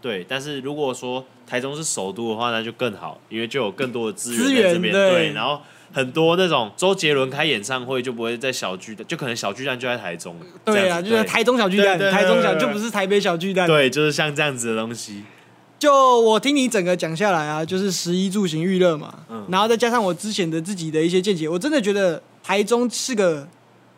[0.00, 4.92] 对，但是如果说台中是首都的话，那就更好，因为就有更多的资源在这边。
[4.92, 5.60] 对，然后。
[5.94, 10.34] 很多那种周杰伦开演唱会就不会在小巨蛋，就可能小巨蛋就在台中。
[10.64, 13.66] 对啊，就是台中小巨蛋，台中小就不是台北小巨蛋。
[13.66, 15.22] 对，就是像这样子的东西。
[15.78, 23.46] 就我听你整个讲下来啊，就是十一住行娱乐嘛，嗯，然后再加上我之前的自己的一些见解，我真的觉得台中是个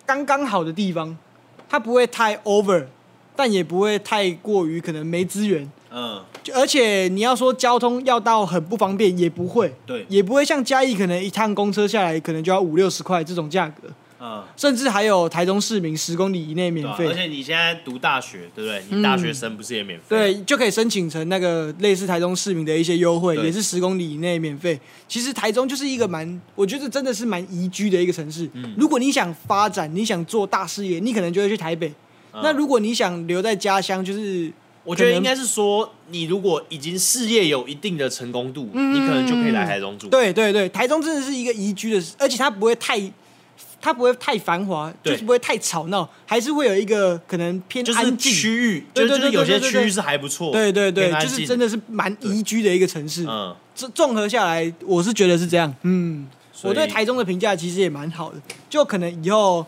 [0.04, 1.16] 刚刚好的地方，
[1.74, 2.84] 它不会太 over，
[3.34, 5.68] 但也不会太过于可能没资源。
[5.90, 6.22] 嗯，
[6.54, 13.88] 而且你要说交通要到很不方便，也不会，对，也不会像嘉义可能一趟公车下来可能就要五六十块这种价格，
[14.24, 18.82] 嗯，甚至还有台中市民十公里以内免费，而且你现在读大学，对不对？
[18.88, 20.04] 你大学生不是也免费？
[20.08, 24.80] 对，就可以申请成那个类似台中市民的一些优惠，也是十公里以内免费。
[25.06, 28.48] 其实台中就是一个蛮，我觉得真的是蛮宜居的一个城市。
[28.54, 31.92] 嗯，如果你想发展，你想做大事业，你可能就会去台北。
[32.32, 34.50] 那如果你想留在家乡，就是。
[34.86, 40.08] 我觉得应该是说，你如果已经事业有一定的成功度，嗯、你可能就可以来台中住。
[40.08, 43.00] 对对对，台中真的是一个宜居的，而且它不会太，
[43.84, 48.86] 它不会太繁华，就是不会太吵闹，还是会有一个可能偏安静区域。
[48.94, 50.50] 对对对，有些区域是还不错。
[50.50, 53.26] 对对对，就是真的是蛮宜居的一个城市。
[53.28, 55.74] 嗯，这综合下来，我是觉得是这样。
[55.82, 56.26] 嗯，
[56.62, 59.62] 我对台中的评价其实也蛮好的，就可能以后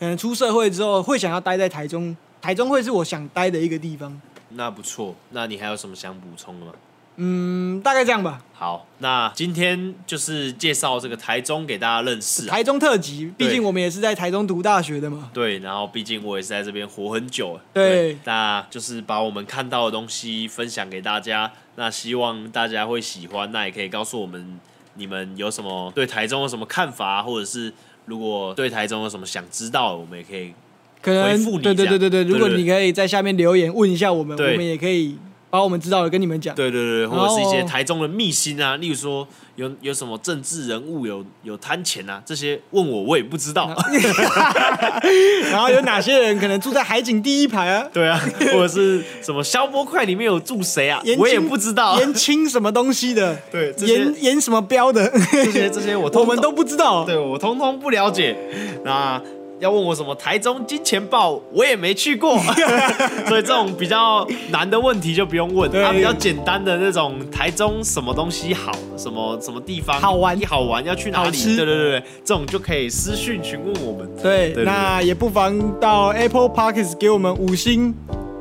[0.00, 4.18] 可能出社会之后会想要待在台中，台中会是我想待的一个地方。
[4.52, 6.72] 那不错，那你还有什么想补充的吗？
[7.20, 8.40] 嗯，大概这样吧。
[8.54, 13.32] 好，那今天就是介绍这个台中给大家认识，台中特辑。
[13.36, 15.30] 毕竟我们也是在台中读大学的嘛。
[15.34, 17.58] 对，然后毕竟我也是在这边活很久。
[17.72, 21.52] 对，对，那就是把我们看到的东西分享给大家。
[21.76, 24.58] 那希望大家会喜欢，那也可以告诉我们
[24.94, 27.72] 你们有什么对台中有什么看法，或者是
[28.06, 30.52] 如果对台中有什么想知道的，我们也可以。
[31.00, 35.16] 可能对对对对对，如果你可以在下面留言问一下我们，我们也可以
[35.50, 36.54] 把我们知道的跟你们讲。
[36.54, 39.26] 对对对，或者是一些台中的秘辛啊，例如说
[39.56, 43.74] 有有什么政治人物有有贪钱啊，这些问我我也不知道。
[45.50, 47.86] 然后有哪些人可能住在海景第一排啊？
[47.92, 48.20] 对啊，
[48.52, 51.02] 或者是什么消波块里面有住谁啊？
[51.18, 51.98] 我也不知道。
[51.98, 53.36] 延青什么东西的？
[53.50, 55.10] 对，延延什么标的？
[55.32, 57.04] 这些这些我 我们都不知道。
[57.04, 58.36] 对，我通通不了解。
[58.84, 59.20] 那。
[59.60, 62.38] 要问我什么台中金钱豹，我也没去过，
[63.26, 65.70] 所以这种比较难的问题就不用问。
[65.70, 71.56] 它比较简单的那种台中什么东西好，什么什么地方好玩，好玩要去哪里？
[71.56, 74.08] 对对对对，这种就可以私讯询问我们。
[74.22, 77.94] 对，那也不妨到 Apple Podcast 给我们五星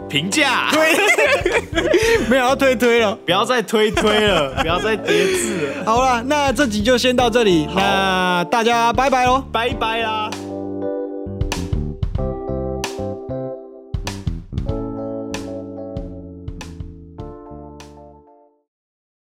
[0.08, 0.70] 评价。
[0.72, 0.96] 对，
[2.30, 5.86] 没有要推推了，不要再推推了， 不要再叠字了。
[5.86, 10.30] 好了，那这集就先到这里，那大家拜拜喽，拜拜啦。